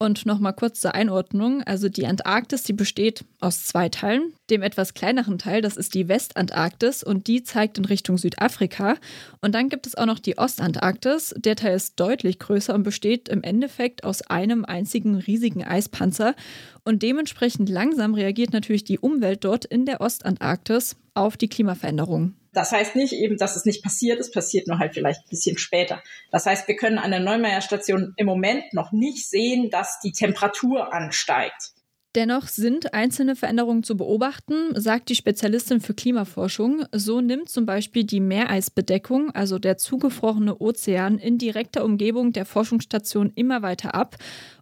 Und 0.01 0.27
nochmal 0.27 0.53
kurz 0.53 0.81
zur 0.81 0.95
Einordnung. 0.95 1.65
Also 1.65 1.89
die 1.89 2.07
Antarktis, 2.07 2.63
die 2.63 2.73
besteht 2.73 3.25
aus 3.41 3.67
zwei 3.67 3.89
Teilen. 3.89 4.33
Dem 4.49 4.63
etwas 4.63 4.95
kleineren 4.95 5.39
Teil, 5.39 5.61
das 5.61 5.77
ist 5.77 5.93
die 5.93 6.07
Westantarktis 6.07 7.03
und 7.03 7.27
die 7.27 7.43
zeigt 7.43 7.79
in 7.79 7.85
Richtung 7.85 8.17
Südafrika. 8.17 8.95
Und 9.41 9.57
dann 9.57 9.69
gibt 9.69 9.89
es 9.89 9.97
auch 9.97 10.07
noch 10.07 10.21
die 10.21 10.39
Ostantarktis. 10.39 11.35
Der 11.37 11.57
Teil 11.57 11.75
ist 11.75 11.99
deutlich 11.99 12.39
größer 12.39 12.75
und 12.75 12.85
besteht 12.85 13.29
im 13.29 13.43
Endeffekt 13.43 14.05
aus 14.05 14.23
einem 14.23 14.65
einzigen 14.65 15.17
riesigen 15.17 15.65
Eispanzer. 15.65 16.37
Und 16.85 17.03
dementsprechend 17.03 17.69
langsam 17.69 18.15
reagiert 18.15 18.53
natürlich 18.53 18.85
die 18.85 19.01
Umwelt 19.01 19.43
dort 19.43 19.65
in 19.65 19.85
der 19.85 20.01
Ostantarktis 20.01 20.95
auf 21.15 21.37
die 21.37 21.49
Klimaveränderung. 21.49 22.35
Das 22.59 22.73
heißt 22.73 22.97
nicht 22.97 23.13
eben, 23.13 23.37
dass 23.37 23.55
es 23.55 23.65
nicht 23.65 23.85
passiert 23.85 24.19
ist, 24.19 24.35
passiert 24.35 24.67
nur 24.67 24.81
halt 24.81 24.95
vielleicht 24.95 25.21
ein 25.21 25.29
bisschen 25.31 25.59
später. 25.59 26.03
Das 26.33 26.45
heißt, 26.45 26.67
wir 26.67 26.75
können 26.75 26.99
an 26.99 27.13
der 27.13 27.21
Neumeier 27.21 27.61
Station 27.61 28.15
im 28.17 28.27
Moment 28.27 28.65
noch 28.73 28.91
nicht 28.91 29.31
sehen, 29.31 29.71
dass 29.71 30.01
die 30.01 30.11
Temperatur 30.11 30.93
ansteigt. 30.93 31.71
Dennoch 32.17 32.49
sind 32.49 32.95
einzelne 32.95 33.37
Veränderungen 33.37 33.85
zu 33.85 33.97
beobachten, 33.97 34.73
sagt 34.75 35.09
die 35.09 35.15
Spezialistin 35.15 35.81
für 35.81 35.95
Klimaforschung. 35.95 36.85
So 36.91 37.21
nimmt 37.21 37.49
zum 37.49 37.65
Beispiel 37.65 38.03
die 38.03 38.19
Meereisbedeckung, 38.19 39.31
also 39.31 39.61
der 39.61 39.77
zugefrorene 39.77 40.61
Ozean 40.61 41.19
in 41.19 41.39
direkter 41.39 41.85
Umgebung 41.85 42.33
der 42.33 42.45
Forschungsstation 42.45 43.31
immer 43.37 43.63
weiter 43.63 43.95
ab. 43.95 44.17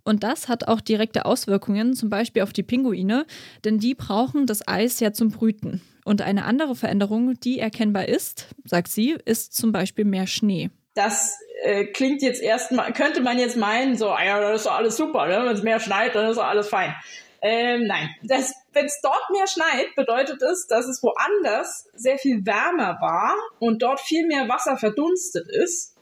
Und 0.05 0.23
das 0.23 0.49
hat 0.49 0.69
auch 0.69 0.83
direkte 0.83 1.25
Auswirkungen, 1.25 1.95
zum 1.95 2.11
Beispiel 2.11 2.43
auf 2.43 2.53
die 2.53 2.63
Pinguine, 2.63 3.25
denn 3.65 3.79
die 3.79 3.95
brauchen 3.95 4.45
das 4.45 4.69
Eis 4.69 5.01
ja 5.01 5.15
zum 5.15 5.31
Brüten. 5.31 5.81
Und 6.07 6.23
eine 6.23 6.45
andere 6.45 6.77
Veränderung, 6.77 7.35
die 7.41 7.59
erkennbar 7.59 8.07
ist, 8.07 8.47
sagt 8.65 8.87
sie, 8.87 9.17
ist 9.25 9.57
zum 9.57 9.73
Beispiel 9.73 10.05
mehr 10.05 10.29
Schnee. 10.29 10.71
Das 10.95 11.37
äh, 11.65 11.87
klingt 11.87 12.23
jetzt 12.23 12.41
erstmal, 12.41 12.93
könnte 12.93 13.21
man 13.21 13.41
jetzt 13.41 13.57
meinen, 13.57 13.97
so, 13.97 14.11
ah 14.11 14.25
ja, 14.25 14.41
das 14.41 14.61
ist 14.61 14.67
doch 14.67 14.77
alles 14.77 14.97
super, 14.97 15.27
ne? 15.27 15.45
wenn 15.45 15.57
es 15.57 15.65
mehr 15.65 15.81
schneit, 15.81 16.15
dann 16.15 16.31
ist 16.31 16.37
doch 16.37 16.47
alles 16.47 16.69
fein. 16.69 16.95
Ähm, 17.43 17.89
nein, 17.89 18.09
wenn 18.23 18.87
es 18.87 19.01
dort 19.03 19.31
mehr 19.33 19.49
schneit, 19.49 19.97
bedeutet 19.97 20.41
es, 20.43 20.69
dass 20.69 20.87
es 20.87 21.03
woanders 21.03 21.89
sehr 21.95 22.19
viel 22.19 22.47
wärmer 22.47 22.99
war 23.01 23.35
und 23.59 23.83
dort 23.83 23.99
viel 23.99 24.29
mehr 24.29 24.49
Wasser 24.49 24.77
verdunstet 24.77 25.49
ist 25.49 25.96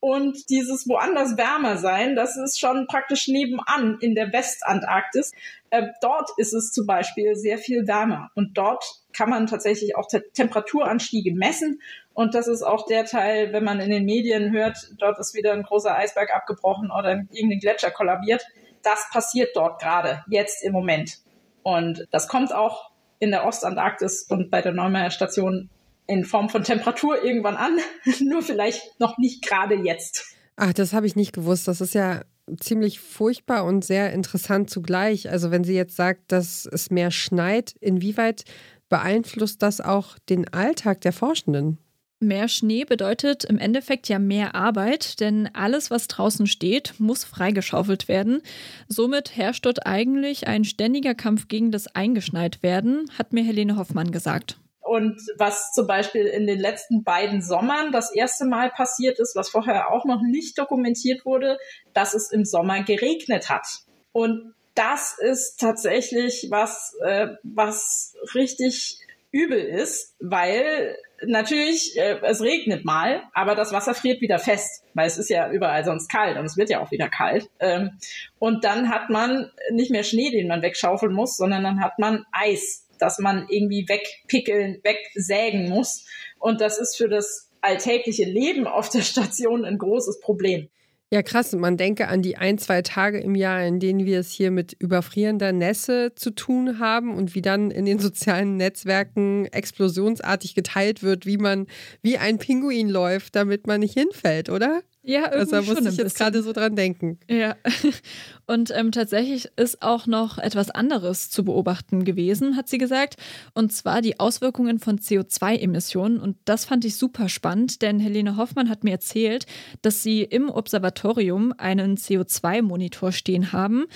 und 0.00 0.48
dieses 0.48 0.88
woanders 0.88 1.36
wärmer 1.36 1.76
sein, 1.76 2.16
das 2.16 2.36
ist 2.36 2.58
schon 2.58 2.86
praktisch 2.86 3.28
nebenan 3.28 3.98
in 4.00 4.14
der 4.14 4.32
Westantarktis. 4.32 5.32
Äh, 5.68 5.88
dort 6.00 6.30
ist 6.38 6.54
es 6.54 6.72
zum 6.72 6.86
Beispiel 6.86 7.36
sehr 7.36 7.58
viel 7.58 7.86
wärmer. 7.86 8.30
Und 8.34 8.56
dort 8.56 8.82
kann 9.12 9.28
man 9.28 9.46
tatsächlich 9.46 9.96
auch 9.96 10.06
Te 10.06 10.22
Temperaturanstiege 10.32 11.34
messen. 11.34 11.82
Und 12.14 12.34
das 12.34 12.48
ist 12.48 12.62
auch 12.62 12.86
der 12.86 13.04
Teil, 13.04 13.52
wenn 13.52 13.62
man 13.62 13.78
in 13.78 13.90
den 13.90 14.06
Medien 14.06 14.52
hört, 14.52 14.78
dort 14.98 15.18
ist 15.18 15.34
wieder 15.34 15.52
ein 15.52 15.62
großer 15.62 15.94
Eisberg 15.94 16.34
abgebrochen 16.34 16.90
oder 16.90 17.22
irgendein 17.30 17.60
Gletscher 17.60 17.90
kollabiert. 17.90 18.42
Das 18.82 19.06
passiert 19.12 19.50
dort 19.54 19.82
gerade, 19.82 20.24
jetzt 20.28 20.64
im 20.64 20.72
Moment. 20.72 21.18
Und 21.62 22.08
das 22.10 22.26
kommt 22.26 22.54
auch 22.54 22.90
in 23.18 23.30
der 23.30 23.46
Ostantarktis 23.46 24.22
und 24.22 24.50
bei 24.50 24.62
der 24.62 24.72
Neumeier 24.72 25.10
Station 25.10 25.68
in 26.10 26.24
Form 26.24 26.48
von 26.48 26.64
Temperatur 26.64 27.22
irgendwann 27.24 27.56
an, 27.56 27.78
nur 28.20 28.42
vielleicht 28.42 29.00
noch 29.00 29.16
nicht 29.18 29.42
gerade 29.46 29.76
jetzt. 29.76 30.34
Ach, 30.56 30.72
das 30.72 30.92
habe 30.92 31.06
ich 31.06 31.16
nicht 31.16 31.32
gewusst. 31.32 31.68
Das 31.68 31.80
ist 31.80 31.94
ja 31.94 32.22
ziemlich 32.58 33.00
furchtbar 33.00 33.64
und 33.64 33.84
sehr 33.84 34.12
interessant 34.12 34.70
zugleich. 34.70 35.30
Also 35.30 35.50
wenn 35.50 35.64
sie 35.64 35.74
jetzt 35.74 35.96
sagt, 35.96 36.32
dass 36.32 36.66
es 36.66 36.90
mehr 36.90 37.10
schneit, 37.10 37.74
inwieweit 37.80 38.44
beeinflusst 38.88 39.62
das 39.62 39.80
auch 39.80 40.18
den 40.28 40.52
Alltag 40.52 41.00
der 41.00 41.12
Forschenden? 41.12 41.78
Mehr 42.22 42.48
Schnee 42.48 42.84
bedeutet 42.84 43.44
im 43.44 43.56
Endeffekt 43.56 44.10
ja 44.10 44.18
mehr 44.18 44.54
Arbeit, 44.54 45.20
denn 45.20 45.48
alles, 45.54 45.90
was 45.90 46.06
draußen 46.06 46.46
steht, 46.46 46.92
muss 46.98 47.24
freigeschaufelt 47.24 48.08
werden. 48.08 48.42
Somit 48.88 49.34
herrscht 49.36 49.64
dort 49.64 49.86
eigentlich 49.86 50.46
ein 50.46 50.64
ständiger 50.64 51.14
Kampf 51.14 51.48
gegen 51.48 51.72
das 51.72 51.86
Eingeschneitwerden, 51.86 53.10
hat 53.16 53.32
mir 53.32 53.42
Helene 53.42 53.78
Hoffmann 53.78 54.10
gesagt. 54.10 54.59
Und 54.90 55.20
was 55.38 55.70
zum 55.70 55.86
Beispiel 55.86 56.26
in 56.26 56.48
den 56.48 56.58
letzten 56.58 57.04
beiden 57.04 57.42
Sommern 57.42 57.92
das 57.92 58.12
erste 58.12 58.44
Mal 58.44 58.70
passiert 58.70 59.20
ist, 59.20 59.36
was 59.36 59.48
vorher 59.48 59.92
auch 59.92 60.04
noch 60.04 60.20
nicht 60.20 60.58
dokumentiert 60.58 61.24
wurde, 61.24 61.58
dass 61.94 62.12
es 62.12 62.32
im 62.32 62.44
Sommer 62.44 62.82
geregnet 62.82 63.48
hat. 63.48 63.68
Und 64.10 64.52
das 64.74 65.16
ist 65.16 65.60
tatsächlich 65.60 66.48
was, 66.50 66.96
äh, 67.04 67.28
was 67.44 68.16
richtig 68.34 68.98
übel 69.30 69.60
ist, 69.60 70.16
weil 70.18 70.96
natürlich, 71.26 71.98
äh, 71.98 72.18
es 72.22 72.40
regnet 72.40 72.84
mal, 72.84 73.22
aber 73.32 73.54
das 73.54 73.72
Wasser 73.72 73.94
friert 73.94 74.20
wieder 74.20 74.38
fest, 74.38 74.84
weil 74.94 75.06
es 75.06 75.18
ist 75.18 75.30
ja 75.30 75.50
überall 75.50 75.84
sonst 75.84 76.08
kalt 76.10 76.38
und 76.38 76.44
es 76.44 76.56
wird 76.56 76.70
ja 76.70 76.80
auch 76.80 76.90
wieder 76.90 77.08
kalt. 77.08 77.48
Ähm, 77.58 77.98
und 78.38 78.64
dann 78.64 78.90
hat 78.90 79.10
man 79.10 79.50
nicht 79.72 79.90
mehr 79.90 80.04
Schnee, 80.04 80.30
den 80.30 80.48
man 80.48 80.62
wegschaufeln 80.62 81.12
muss, 81.12 81.36
sondern 81.36 81.64
dann 81.64 81.80
hat 81.80 81.98
man 81.98 82.24
Eis, 82.32 82.86
das 82.98 83.18
man 83.18 83.46
irgendwie 83.48 83.88
wegpickeln, 83.88 84.80
wegsägen 84.82 85.68
muss. 85.68 86.06
Und 86.38 86.60
das 86.60 86.78
ist 86.78 86.96
für 86.96 87.08
das 87.08 87.50
alltägliche 87.60 88.24
Leben 88.24 88.66
auf 88.66 88.88
der 88.88 89.02
Station 89.02 89.64
ein 89.64 89.78
großes 89.78 90.20
Problem. 90.20 90.68
Ja, 91.12 91.22
krass. 91.22 91.52
Man 91.52 91.76
denke 91.76 92.06
an 92.06 92.22
die 92.22 92.36
ein, 92.36 92.56
zwei 92.58 92.82
Tage 92.82 93.18
im 93.18 93.34
Jahr, 93.34 93.64
in 93.66 93.80
denen 93.80 94.04
wir 94.06 94.20
es 94.20 94.30
hier 94.30 94.52
mit 94.52 94.74
überfrierender 94.78 95.50
Nässe 95.50 96.12
zu 96.14 96.30
tun 96.30 96.78
haben 96.78 97.16
und 97.16 97.34
wie 97.34 97.42
dann 97.42 97.72
in 97.72 97.84
den 97.84 97.98
sozialen 98.00 98.56
Netzwerken 98.56 99.46
explosionsartig 99.46 100.54
geteilt 100.54 101.02
wird, 101.02 101.26
wie 101.26 101.38
man 101.38 101.66
wie 102.02 102.18
ein 102.18 102.38
Pinguin 102.38 102.88
läuft, 102.88 103.34
damit 103.34 103.66
man 103.66 103.80
nicht 103.80 103.94
hinfällt, 103.94 104.50
oder? 104.50 104.82
Ja, 105.10 105.22
irgendwie 105.32 105.38
also 105.38 105.50
da 105.56 105.62
musste 105.62 105.88
ich 105.88 105.96
jetzt 105.96 106.16
gerade 106.16 106.40
so 106.40 106.52
dran 106.52 106.76
denken. 106.76 107.18
Ja. 107.28 107.56
Und 108.46 108.70
ähm, 108.70 108.92
tatsächlich 108.92 109.48
ist 109.56 109.82
auch 109.82 110.06
noch 110.06 110.38
etwas 110.38 110.70
anderes 110.70 111.30
zu 111.30 111.44
beobachten 111.44 112.04
gewesen, 112.04 112.56
hat 112.56 112.68
sie 112.68 112.78
gesagt. 112.78 113.16
Und 113.52 113.72
zwar 113.72 114.02
die 114.02 114.20
Auswirkungen 114.20 114.78
von 114.78 115.00
CO2-Emissionen. 115.00 116.20
Und 116.20 116.36
das 116.44 116.64
fand 116.64 116.84
ich 116.84 116.94
super 116.94 117.28
spannend, 117.28 117.82
denn 117.82 117.98
Helene 117.98 118.36
Hoffmann 118.36 118.68
hat 118.68 118.84
mir 118.84 118.92
erzählt, 118.92 119.46
dass 119.82 120.04
sie 120.04 120.22
im 120.22 120.48
Observatorium 120.48 121.54
einen 121.58 121.96
CO2-Monitor 121.96 123.10
stehen 123.10 123.50
haben. 123.50 123.86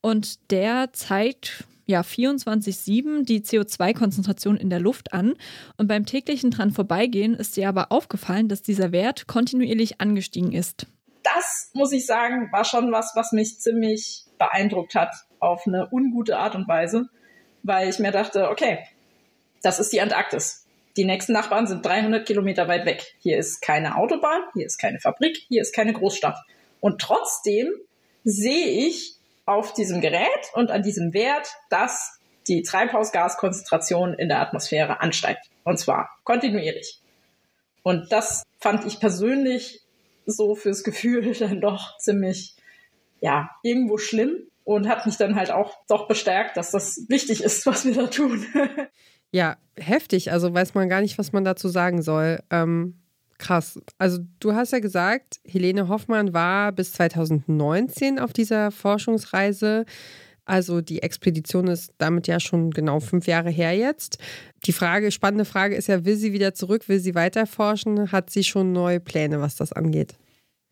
Und 0.00 0.50
der 0.50 0.94
zeigt 0.94 1.64
ja, 1.86 2.02
24-7 2.02 3.24
die 3.24 3.40
CO2-Konzentration 3.40 4.56
in 4.56 4.70
der 4.70 4.80
Luft 4.80 5.12
an. 5.12 5.34
Und 5.76 5.88
beim 5.88 6.06
täglichen 6.06 6.50
dran 6.50 6.70
vorbeigehen 6.70 7.34
ist 7.34 7.56
ihr 7.56 7.68
aber 7.68 7.92
aufgefallen, 7.92 8.48
dass 8.48 8.62
dieser 8.62 8.92
Wert 8.92 9.26
kontinuierlich 9.26 10.00
angestiegen 10.00 10.52
ist. 10.52 10.86
Das, 11.22 11.70
muss 11.74 11.92
ich 11.92 12.06
sagen, 12.06 12.50
war 12.52 12.64
schon 12.64 12.92
was, 12.92 13.12
was 13.14 13.32
mich 13.32 13.60
ziemlich 13.60 14.24
beeindruckt 14.38 14.94
hat, 14.94 15.14
auf 15.38 15.66
eine 15.66 15.88
ungute 15.90 16.38
Art 16.38 16.54
und 16.54 16.68
Weise, 16.68 17.08
weil 17.62 17.88
ich 17.88 17.98
mir 17.98 18.10
dachte, 18.10 18.48
okay, 18.48 18.78
das 19.62 19.78
ist 19.78 19.92
die 19.92 20.00
Antarktis. 20.00 20.66
Die 20.96 21.04
nächsten 21.04 21.32
Nachbarn 21.32 21.66
sind 21.66 21.86
300 21.86 22.26
Kilometer 22.26 22.68
weit 22.68 22.84
weg. 22.84 23.14
Hier 23.18 23.38
ist 23.38 23.62
keine 23.62 23.96
Autobahn, 23.96 24.42
hier 24.54 24.66
ist 24.66 24.78
keine 24.78 25.00
Fabrik, 25.00 25.38
hier 25.48 25.62
ist 25.62 25.74
keine 25.74 25.92
Großstadt. 25.92 26.38
Und 26.80 27.00
trotzdem 27.00 27.70
sehe 28.24 28.86
ich 28.88 29.16
auf 29.52 29.74
diesem 29.74 30.00
Gerät 30.00 30.50
und 30.54 30.70
an 30.70 30.82
diesem 30.82 31.12
Wert, 31.12 31.48
dass 31.70 32.18
die 32.48 32.62
Treibhausgaskonzentration 32.62 34.14
in 34.14 34.28
der 34.28 34.40
Atmosphäre 34.40 35.00
ansteigt. 35.00 35.46
Und 35.64 35.78
zwar 35.78 36.10
kontinuierlich. 36.24 37.00
Und 37.82 38.10
das 38.12 38.42
fand 38.58 38.84
ich 38.86 39.00
persönlich 39.00 39.80
so 40.26 40.54
fürs 40.54 40.84
Gefühl 40.84 41.34
dann 41.38 41.60
doch 41.60 41.98
ziemlich, 41.98 42.56
ja, 43.20 43.50
irgendwo 43.62 43.98
schlimm 43.98 44.36
und 44.64 44.88
hat 44.88 45.06
mich 45.06 45.16
dann 45.16 45.36
halt 45.36 45.50
auch 45.50 45.76
doch 45.88 46.08
bestärkt, 46.08 46.56
dass 46.56 46.70
das 46.70 47.06
wichtig 47.08 47.42
ist, 47.42 47.66
was 47.66 47.84
wir 47.84 47.94
da 47.94 48.06
tun. 48.06 48.46
ja, 49.30 49.56
heftig. 49.76 50.32
Also 50.32 50.52
weiß 50.52 50.74
man 50.74 50.88
gar 50.88 51.00
nicht, 51.00 51.18
was 51.18 51.32
man 51.32 51.44
dazu 51.44 51.68
sagen 51.68 52.02
soll. 52.02 52.42
Ähm, 52.50 53.01
Krass. 53.42 53.76
Also 53.98 54.18
du 54.38 54.54
hast 54.54 54.70
ja 54.70 54.78
gesagt, 54.78 55.40
Helene 55.44 55.88
Hoffmann 55.88 56.32
war 56.32 56.70
bis 56.70 56.92
2019 56.92 58.20
auf 58.20 58.32
dieser 58.32 58.70
Forschungsreise. 58.70 59.84
Also 60.44 60.80
die 60.80 61.02
Expedition 61.02 61.66
ist 61.66 61.92
damit 61.98 62.28
ja 62.28 62.38
schon 62.38 62.70
genau 62.70 63.00
fünf 63.00 63.26
Jahre 63.26 63.50
her 63.50 63.76
jetzt. 63.76 64.18
Die 64.64 64.72
Frage, 64.72 65.10
spannende 65.10 65.44
Frage 65.44 65.74
ist 65.74 65.88
ja, 65.88 66.04
will 66.04 66.14
sie 66.14 66.32
wieder 66.32 66.54
zurück, 66.54 66.88
will 66.88 67.00
sie 67.00 67.16
weiter 67.16 67.46
forschen? 67.46 68.12
Hat 68.12 68.30
sie 68.30 68.44
schon 68.44 68.70
neue 68.70 69.00
Pläne, 69.00 69.40
was 69.40 69.56
das 69.56 69.72
angeht? 69.72 70.14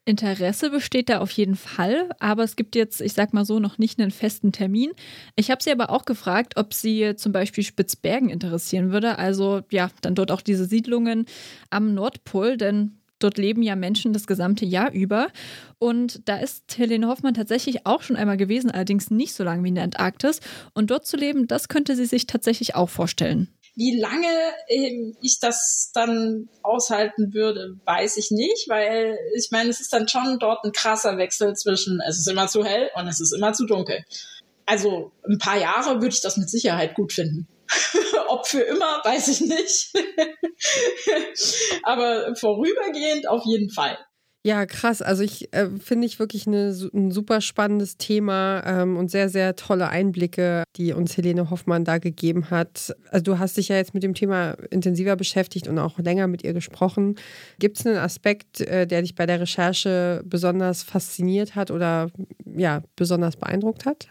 Interesse 0.06 0.70
besteht 0.70 1.08
da 1.08 1.20
auf 1.20 1.30
jeden 1.30 1.56
Fall, 1.56 2.08
aber 2.18 2.42
es 2.42 2.56
gibt 2.56 2.74
jetzt, 2.74 3.00
ich 3.00 3.12
sag 3.12 3.32
mal 3.32 3.44
so, 3.44 3.60
noch 3.60 3.78
nicht 3.78 4.00
einen 4.00 4.10
festen 4.10 4.50
Termin. 4.50 4.92
Ich 5.36 5.50
habe 5.50 5.62
sie 5.62 5.70
aber 5.70 5.90
auch 5.90 6.04
gefragt, 6.04 6.56
ob 6.56 6.72
sie 6.74 7.14
zum 7.16 7.32
Beispiel 7.32 7.62
Spitzbergen 7.62 8.30
interessieren 8.30 8.92
würde. 8.92 9.18
Also 9.18 9.60
ja, 9.70 9.90
dann 10.00 10.14
dort 10.14 10.32
auch 10.32 10.40
diese 10.40 10.64
Siedlungen 10.64 11.26
am 11.68 11.94
Nordpol, 11.94 12.56
denn 12.56 12.96
dort 13.18 13.38
leben 13.38 13.62
ja 13.62 13.76
Menschen 13.76 14.12
das 14.12 14.26
gesamte 14.26 14.64
Jahr 14.64 14.92
über. 14.92 15.28
Und 15.78 16.26
da 16.28 16.38
ist 16.38 16.76
Helene 16.78 17.06
Hoffmann 17.06 17.34
tatsächlich 17.34 17.86
auch 17.86 18.02
schon 18.02 18.16
einmal 18.16 18.38
gewesen, 18.38 18.70
allerdings 18.70 19.10
nicht 19.10 19.34
so 19.34 19.44
lange 19.44 19.62
wie 19.62 19.68
in 19.68 19.74
der 19.76 19.84
Antarktis. 19.84 20.40
Und 20.74 20.90
dort 20.90 21.06
zu 21.06 21.18
leben, 21.18 21.46
das 21.46 21.68
könnte 21.68 21.94
sie 21.94 22.06
sich 22.06 22.26
tatsächlich 22.26 22.74
auch 22.74 22.88
vorstellen. 22.88 23.48
Wie 23.74 23.98
lange 23.98 24.28
ähm, 24.68 25.16
ich 25.20 25.38
das 25.40 25.90
dann 25.94 26.48
aushalten 26.62 27.32
würde, 27.32 27.76
weiß 27.84 28.16
ich 28.16 28.30
nicht, 28.30 28.68
weil 28.68 29.18
ich 29.36 29.50
meine, 29.50 29.70
es 29.70 29.80
ist 29.80 29.92
dann 29.92 30.08
schon 30.08 30.38
dort 30.38 30.64
ein 30.64 30.72
krasser 30.72 31.16
Wechsel 31.18 31.54
zwischen 31.54 32.00
es 32.06 32.18
ist 32.18 32.28
immer 32.28 32.48
zu 32.48 32.64
hell 32.64 32.90
und 32.94 33.06
es 33.08 33.20
ist 33.20 33.32
immer 33.32 33.52
zu 33.52 33.66
dunkel. 33.66 34.04
Also 34.66 35.12
ein 35.28 35.38
paar 35.38 35.58
Jahre 35.58 35.94
würde 36.00 36.14
ich 36.14 36.20
das 36.20 36.36
mit 36.36 36.50
Sicherheit 36.50 36.94
gut 36.94 37.12
finden. 37.12 37.48
Ob 38.28 38.46
für 38.46 38.60
immer, 38.60 39.00
weiß 39.04 39.28
ich 39.28 39.40
nicht. 39.40 39.92
Aber 41.82 42.34
vorübergehend 42.36 43.28
auf 43.28 43.42
jeden 43.44 43.70
Fall. 43.70 43.98
Ja, 44.42 44.64
krass. 44.64 45.02
Also 45.02 45.22
ich 45.22 45.52
äh, 45.52 45.68
finde 45.78 46.06
ich 46.06 46.18
wirklich 46.18 46.46
eine, 46.46 46.74
ein 46.94 47.10
super 47.10 47.42
spannendes 47.42 47.98
Thema 47.98 48.62
ähm, 48.64 48.96
und 48.96 49.10
sehr, 49.10 49.28
sehr 49.28 49.54
tolle 49.54 49.90
Einblicke, 49.90 50.64
die 50.76 50.94
uns 50.94 51.14
Helene 51.18 51.50
Hoffmann 51.50 51.84
da 51.84 51.98
gegeben 51.98 52.48
hat. 52.48 52.96
Also 53.10 53.22
du 53.22 53.38
hast 53.38 53.58
dich 53.58 53.68
ja 53.68 53.76
jetzt 53.76 53.92
mit 53.92 54.02
dem 54.02 54.14
Thema 54.14 54.52
intensiver 54.70 55.14
beschäftigt 55.16 55.68
und 55.68 55.78
auch 55.78 55.98
länger 55.98 56.26
mit 56.26 56.42
ihr 56.42 56.54
gesprochen. 56.54 57.16
Gibt 57.58 57.78
es 57.78 57.86
einen 57.86 57.98
Aspekt, 57.98 58.62
äh, 58.62 58.86
der 58.86 59.02
dich 59.02 59.14
bei 59.14 59.26
der 59.26 59.40
Recherche 59.40 60.22
besonders 60.24 60.84
fasziniert 60.84 61.54
hat 61.54 61.70
oder 61.70 62.10
ja, 62.46 62.82
besonders 62.96 63.36
beeindruckt 63.36 63.84
hat? 63.84 64.08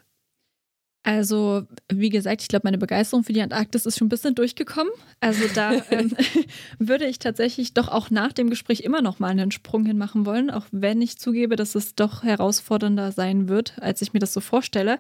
Also, 1.04 1.64
wie 1.90 2.10
gesagt, 2.10 2.42
ich 2.42 2.50
glaube, 2.50 2.66
meine 2.66 2.78
Begeisterung 2.78 3.24
für 3.24 3.32
die 3.32 3.42
Antarktis 3.42 3.86
ist 3.86 3.98
schon 3.98 4.08
ein 4.08 4.10
bisschen 4.10 4.36
durchgekommen. 4.36 4.92
Also 5.22 5.46
da 5.56 5.72
ähm, 5.92 6.12
würde 6.80 7.06
ich 7.06 7.20
tatsächlich 7.20 7.74
doch 7.74 7.88
auch 7.88 8.10
nach 8.10 8.34
dem 8.34 8.50
Gespräch 8.50 8.82
immer 8.82 9.02
noch 9.02 9.18
mal 9.18 9.30
einen 9.30 9.52
Sprung 9.52 9.86
hinmachen 9.86 10.26
wollen, 10.26 10.50
auch 10.50 10.66
wenn 10.72 11.02
ich 11.02 11.18
zugebe, 11.18 11.56
dass 11.56 11.76
es 11.76 11.96
doch 11.96 12.24
herausfordernder 12.24 13.14
sein 13.14 13.48
wird, 13.48 13.82
als 13.82 14.02
ich 14.02 14.12
mir 14.12 14.20
das 14.20 14.34
so 14.34 14.42
vorstelle. 14.42 15.00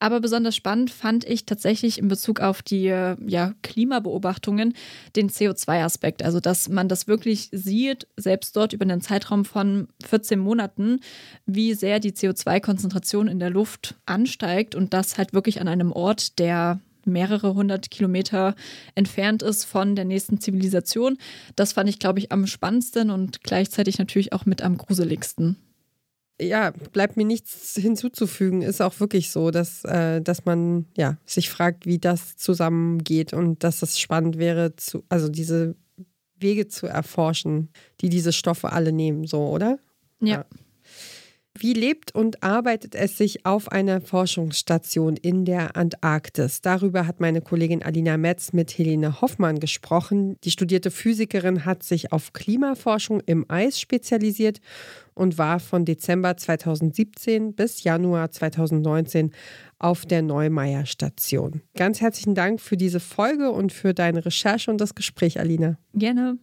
Aber 0.00 0.20
besonders 0.20 0.56
spannend 0.56 0.90
fand 0.90 1.24
ich 1.24 1.46
tatsächlich 1.46 1.98
in 1.98 2.08
Bezug 2.08 2.40
auf 2.40 2.62
die 2.62 2.86
ja, 2.86 3.54
Klimabeobachtungen 3.62 4.74
den 5.14 5.30
CO2-Aspekt. 5.30 6.24
Also, 6.24 6.40
dass 6.40 6.68
man 6.68 6.88
das 6.88 7.06
wirklich 7.06 7.50
sieht, 7.52 8.08
selbst 8.16 8.56
dort 8.56 8.72
über 8.72 8.82
einen 8.82 9.00
Zeitraum 9.00 9.44
von 9.44 9.88
14 10.04 10.40
Monaten, 10.40 10.98
wie 11.46 11.74
sehr 11.74 12.00
die 12.00 12.12
CO2-Konzentration 12.12 13.28
in 13.28 13.38
der 13.38 13.50
Luft 13.50 13.94
ansteigt 14.06 14.74
und 14.74 14.92
das 14.92 15.16
halt 15.16 15.35
wirklich 15.36 15.60
an 15.60 15.68
einem 15.68 15.92
Ort, 15.92 16.40
der 16.40 16.80
mehrere 17.04 17.54
hundert 17.54 17.92
Kilometer 17.92 18.56
entfernt 18.96 19.42
ist 19.42 19.64
von 19.64 19.94
der 19.94 20.04
nächsten 20.04 20.40
Zivilisation. 20.40 21.18
Das 21.54 21.72
fand 21.72 21.88
ich, 21.88 22.00
glaube 22.00 22.18
ich, 22.18 22.32
am 22.32 22.48
spannendsten 22.48 23.10
und 23.10 23.44
gleichzeitig 23.44 23.98
natürlich 23.98 24.32
auch 24.32 24.44
mit 24.44 24.60
am 24.60 24.76
gruseligsten. 24.76 25.56
Ja, 26.40 26.72
bleibt 26.92 27.16
mir 27.16 27.24
nichts 27.24 27.76
hinzuzufügen. 27.76 28.60
Ist 28.60 28.82
auch 28.82 28.98
wirklich 29.00 29.30
so, 29.30 29.50
dass, 29.50 29.84
äh, 29.84 30.20
dass 30.20 30.44
man 30.44 30.86
ja, 30.96 31.16
sich 31.24 31.48
fragt, 31.48 31.86
wie 31.86 31.98
das 31.98 32.36
zusammengeht 32.36 33.32
und 33.32 33.62
dass 33.64 33.82
es 33.82 33.98
spannend 33.98 34.36
wäre, 34.36 34.74
zu, 34.76 35.04
also 35.08 35.28
diese 35.28 35.76
Wege 36.38 36.68
zu 36.68 36.86
erforschen, 36.88 37.70
die 38.02 38.10
diese 38.10 38.32
Stoffe 38.32 38.72
alle 38.72 38.92
nehmen, 38.92 39.26
so, 39.26 39.46
oder? 39.48 39.78
ja. 40.20 40.28
ja. 40.28 40.44
Wie 41.58 41.72
lebt 41.72 42.14
und 42.14 42.42
arbeitet 42.42 42.94
es 42.94 43.16
sich 43.16 43.46
auf 43.46 43.72
einer 43.72 44.00
Forschungsstation 44.00 45.16
in 45.16 45.44
der 45.44 45.76
Antarktis? 45.76 46.60
Darüber 46.60 47.06
hat 47.06 47.20
meine 47.20 47.40
Kollegin 47.40 47.82
Alina 47.82 48.18
Metz 48.18 48.52
mit 48.52 48.76
Helene 48.76 49.20
Hoffmann 49.20 49.58
gesprochen. 49.58 50.36
Die 50.44 50.50
studierte 50.50 50.90
Physikerin 50.90 51.64
hat 51.64 51.82
sich 51.82 52.12
auf 52.12 52.32
Klimaforschung 52.32 53.20
im 53.24 53.46
Eis 53.48 53.80
spezialisiert 53.80 54.60
und 55.14 55.38
war 55.38 55.58
von 55.58 55.84
Dezember 55.86 56.36
2017 56.36 57.54
bis 57.54 57.84
Januar 57.84 58.30
2019 58.30 59.32
auf 59.78 60.04
der 60.04 60.22
Neumeier 60.22 60.84
Station. 60.84 61.62
Ganz 61.74 62.00
herzlichen 62.02 62.34
Dank 62.34 62.60
für 62.60 62.76
diese 62.76 63.00
Folge 63.00 63.50
und 63.50 63.72
für 63.72 63.94
deine 63.94 64.26
Recherche 64.26 64.70
und 64.70 64.80
das 64.80 64.94
Gespräch, 64.94 65.40
Alina. 65.40 65.78
Gerne. 65.94 66.38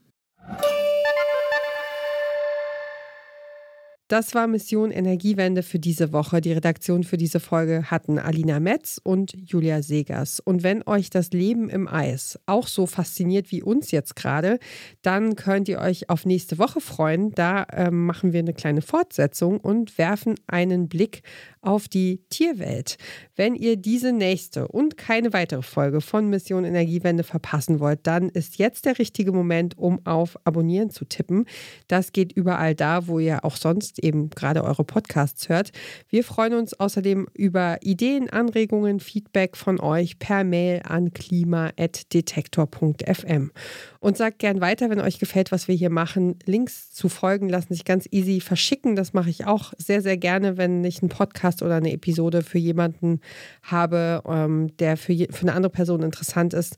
Das 4.10 4.36
war 4.36 4.48
Mission 4.48 4.92
Energiewende 4.92 5.64
für 5.64 5.80
diese 5.80 6.12
Woche. 6.12 6.42
Die 6.42 6.52
Redaktion 6.52 7.06
für 7.06 7.16
diese 7.16 7.40
Folge 7.40 7.90
hatten 7.90 8.20
Alina 8.20 8.60
Metz 8.60 9.00
und 9.02 9.34
Julia 9.34 9.82
Segers. 9.82 10.42
Und 10.42 10.62
wenn 10.62 10.86
euch 10.86 11.10
das 11.10 11.32
Leben 11.32 11.70
im 11.70 11.88
Eis 11.88 12.38
auch 12.46 12.68
so 12.68 12.86
fasziniert 12.86 13.50
wie 13.52 13.64
uns 13.64 13.92
jetzt 13.92 14.18
gerade, 14.18 14.60
dann 15.04 15.38
könnt 15.38 15.70
ihr 15.70 15.80
euch 15.80 16.10
auf 16.10 16.26
nächste 16.26 16.60
Woche 16.60 16.82
freuen. 16.82 17.32
Da 17.32 17.64
äh, 17.64 17.92
machen 17.92 18.34
wir 18.34 18.40
eine 18.40 18.54
kleine 18.54 18.82
Fortsetzung 18.82 19.62
und 19.62 19.98
werfen 19.98 20.36
einen 20.48 20.90
Blick 20.90 21.22
auf 21.62 21.88
die 21.88 22.22
Tierwelt. 22.30 22.98
Wenn 23.38 23.56
ihr 23.56 23.78
diese 23.78 24.12
nächste 24.12 24.68
und 24.68 24.98
keine 24.98 25.32
weitere 25.32 25.62
Folge 25.62 26.02
von 26.02 26.30
Mission 26.30 26.66
Energiewende 26.66 27.24
verpassen 27.24 27.80
wollt, 27.80 28.02
dann 28.04 28.28
ist 28.28 28.58
jetzt 28.58 28.86
der 28.86 29.00
richtige 29.00 29.32
Moment, 29.32 29.78
um 29.78 30.06
auf 30.06 30.38
Abonnieren 30.44 30.90
zu 30.90 31.06
tippen. 31.06 31.46
Das 31.88 32.12
geht 32.12 32.34
überall 32.34 32.76
da, 32.76 33.08
wo 33.08 33.20
ihr 33.20 33.46
auch 33.46 33.56
sonst 33.56 33.93
eben 34.00 34.30
gerade 34.30 34.64
eure 34.64 34.84
Podcasts 34.84 35.50
hört. 35.50 35.72
Wir 36.10 36.24
freuen 36.24 36.54
uns 36.54 36.80
außerdem 36.80 37.28
über 37.34 37.78
Ideen, 37.82 38.30
Anregungen, 38.30 39.00
Feedback 39.00 39.58
von 39.58 39.80
euch 39.80 40.20
per 40.20 40.44
Mail 40.44 40.82
an 40.88 41.12
klima.detektor.fm. 41.14 43.52
Und 44.00 44.18
sagt 44.18 44.40
gern 44.40 44.62
weiter, 44.62 44.90
wenn 44.90 45.00
euch 45.00 45.20
gefällt, 45.20 45.52
was 45.52 45.68
wir 45.68 45.76
hier 45.76 45.90
machen. 45.90 46.38
Links 46.46 46.92
zu 46.92 47.10
Folgen 47.10 47.50
lassen 47.50 47.74
sich 47.74 47.86
ganz 47.86 48.08
easy 48.12 48.42
verschicken. 48.42 48.96
Das 48.96 49.14
mache 49.14 49.30
ich 49.30 49.46
auch 49.46 49.74
sehr, 49.78 50.02
sehr 50.02 50.18
gerne, 50.18 50.58
wenn 50.58 50.84
ich 50.84 51.02
einen 51.02 51.10
Podcast 51.10 51.62
oder 51.62 51.76
eine 51.76 51.94
Episode 51.94 52.42
für 52.42 52.58
jemanden 52.58 53.22
habe, 53.62 54.24
ähm, 54.28 54.76
der 54.78 54.98
für, 54.98 55.16
für 55.30 55.44
eine 55.44 55.54
andere 55.54 55.72
Person 55.72 56.04
interessant 56.04 56.54
ist 56.54 56.76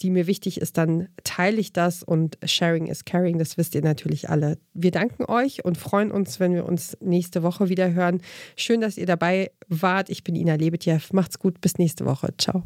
die 0.00 0.10
mir 0.10 0.26
wichtig 0.26 0.60
ist, 0.60 0.76
dann 0.76 1.08
teile 1.22 1.58
ich 1.58 1.72
das 1.72 2.02
und 2.02 2.38
Sharing 2.44 2.86
is 2.86 3.04
Caring, 3.04 3.38
das 3.38 3.56
wisst 3.56 3.74
ihr 3.74 3.82
natürlich 3.82 4.28
alle. 4.30 4.58
Wir 4.72 4.90
danken 4.90 5.24
euch 5.26 5.64
und 5.64 5.78
freuen 5.78 6.10
uns, 6.10 6.40
wenn 6.40 6.54
wir 6.54 6.66
uns 6.66 6.96
nächste 7.00 7.42
Woche 7.42 7.68
wieder 7.68 7.92
hören. 7.92 8.20
Schön, 8.56 8.80
dass 8.80 8.98
ihr 8.98 9.06
dabei 9.06 9.50
wart. 9.68 10.10
Ich 10.10 10.24
bin 10.24 10.34
Ina 10.34 10.54
Lebetjew. 10.54 10.98
Macht's 11.12 11.38
gut, 11.38 11.60
bis 11.60 11.78
nächste 11.78 12.04
Woche. 12.04 12.34
Ciao. 12.38 12.64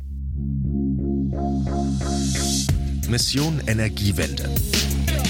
Mission 3.09 3.61
Energiewende. 3.67 4.49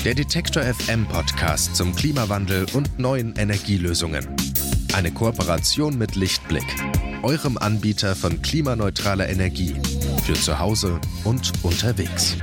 Der 0.05 0.15
Detektor 0.15 0.63
FM 0.63 1.07
Podcast 1.07 1.77
zum 1.77 1.95
Klimawandel 1.95 2.67
und 2.73 2.99
neuen 2.99 3.35
Energielösungen. 3.37 4.27
Eine 4.95 5.13
Kooperation 5.13 5.99
mit 5.99 6.17
Lichtblick, 6.17 6.65
eurem 7.23 7.59
Anbieter 7.59 8.15
von 8.15 8.43
klimaneutraler 8.43 9.29
Energie 9.29 9.75
für 10.25 10.35
zu 10.35 10.59
Hause 10.59 11.01
und 11.25 11.53
unterwegs. 11.63 12.37